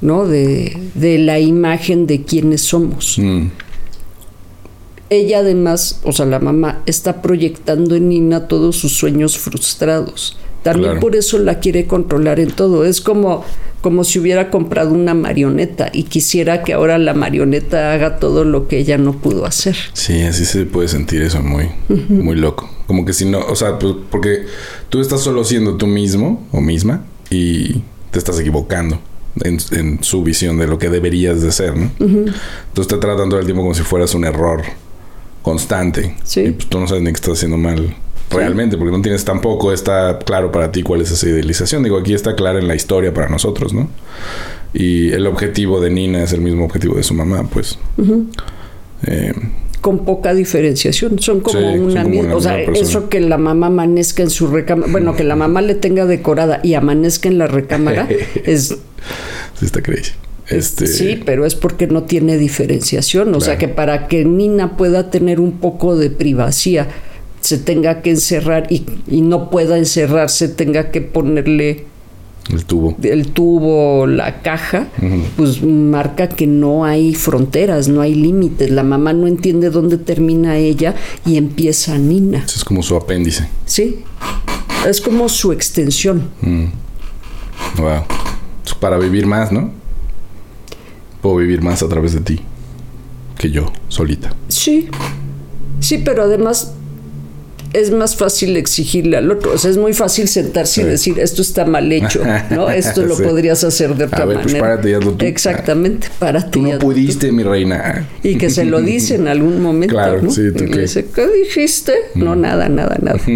[0.00, 0.28] ¿no?
[0.28, 3.18] De, de la imagen de quienes somos.
[3.18, 3.48] Mm,
[5.10, 10.36] Ella además, o sea, la mamá está proyectando en Nina todos sus sueños frustrados.
[10.62, 11.00] También Claro.
[11.00, 12.84] por eso la quiere controlar en todo.
[12.84, 13.44] Es como,
[13.80, 18.68] como si hubiera comprado una marioneta y quisiera que ahora la marioneta haga todo lo
[18.68, 19.76] que ella no pudo hacer.
[19.92, 21.68] Sí, así se puede sentir eso muy,
[22.08, 22.70] muy loco.
[22.86, 24.44] Como que si no, o sea, pues, porque
[24.88, 27.80] tú estás solo siendo tú mismo o misma y
[28.10, 29.00] te estás equivocando
[29.42, 31.90] en, en su visión de lo que deberías de ser, ¿no?
[31.98, 34.62] Entonces te tratan todo el tiempo como si fueras un error
[35.42, 36.14] constante.
[36.24, 36.40] Sí.
[36.42, 37.94] Y pues tú no sabes ni qué estás haciendo mal
[38.30, 41.82] realmente, porque no tienes tampoco, está claro para ti cuál es esa idealización.
[41.82, 43.88] Digo, aquí está clara en la historia para nosotros, ¿no?
[44.74, 47.78] Y el objetivo de Nina es el mismo objetivo de su mamá, pues.
[49.06, 49.32] Eh,
[49.80, 51.18] Con poca diferenciación.
[51.18, 52.28] Son como Sí, son una como misma.
[52.28, 52.78] una O sea, persona.
[52.78, 54.90] eso que la mamá amanezca en su recámara.
[54.90, 58.08] Bueno, que la mamá le tenga decorada y amanezca en la recámara
[58.44, 58.68] es
[59.58, 60.12] sí está crazy.
[60.48, 63.34] Este, Sí, pero es porque no tiene diferenciación.
[63.34, 66.88] O sea, que para que Nina pueda tener un poco de privacidad,
[67.42, 71.84] se tenga que encerrar y, y no pueda encerrarse, tenga que ponerle
[72.50, 72.96] el tubo.
[73.02, 74.88] el tubo, la caja,
[75.36, 78.70] pues marca que no hay fronteras, no hay límites.
[78.70, 80.94] La mamá no entiende dónde termina ella
[81.24, 82.38] y empieza Nina.
[82.38, 83.48] Eso es como su apéndice.
[83.64, 84.00] Sí,
[84.88, 86.30] es como su extensión.
[86.40, 86.66] Mm.
[87.78, 88.02] Wow.
[88.64, 89.70] Es Para vivir más, ¿no?
[91.20, 92.40] Puedo vivir más a través de ti
[93.38, 94.34] que yo, solita.
[94.48, 94.88] Sí,
[95.80, 96.74] sí, pero además
[97.72, 99.52] es más fácil exigirle al otro.
[99.54, 102.68] O sea, es muy fácil sentarse y decir, esto está mal hecho, ¿no?
[102.82, 103.22] Esto lo Sí.
[103.22, 104.60] podrías hacer de otra A ver, pues manera.
[104.68, 105.24] párate y hazlo tú.
[105.24, 106.78] Exactamente, párate Tú no tú.
[106.86, 108.06] pudiste, mi reina.
[108.22, 110.30] Y que se lo dice en algún momento, Claro, ¿no?
[110.30, 110.72] sí, ¿tú Y qué?
[110.72, 110.76] Mm.
[110.76, 111.94] le dice, ¿qué dijiste?
[112.14, 113.18] No, nada, nada, nada.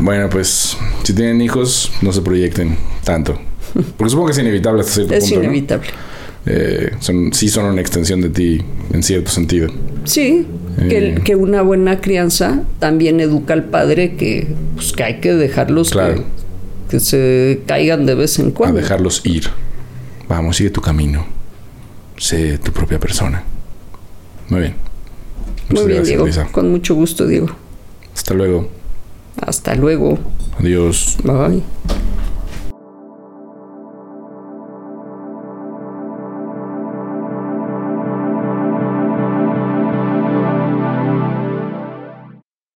[0.00, 3.38] Bueno, pues si tienen hijos, no se proyecten tanto.
[3.96, 5.36] Porque supongo que es inevitable hasta cierto es punto.
[5.36, 5.44] ¿no?
[5.44, 5.88] inevitable.
[6.46, 8.60] Eh, son, sí son una extensión de ti
[8.92, 9.68] en cierto sentido.
[10.04, 10.46] Sí,
[10.88, 11.14] que, Eh.
[11.24, 16.24] que una buena crianza también educa al padre que, pues, que hay que dejarlos Claro.
[16.88, 18.80] que, que se caigan de vez en A cuando.
[18.80, 19.44] dejarlos ir.
[20.28, 21.26] Vamos, sigue tu camino.
[22.16, 23.42] Sé tu propia persona.
[24.48, 24.74] Muy bien.
[25.68, 26.26] Muy Muchas bien, gracias, Diego.
[26.26, 26.48] Lisa.
[26.50, 27.48] Con mucho gusto, Diego.
[28.14, 28.70] Hasta luego.
[29.40, 30.18] Hasta luego.
[30.58, 31.16] Adiós.
[31.22, 31.62] Bye.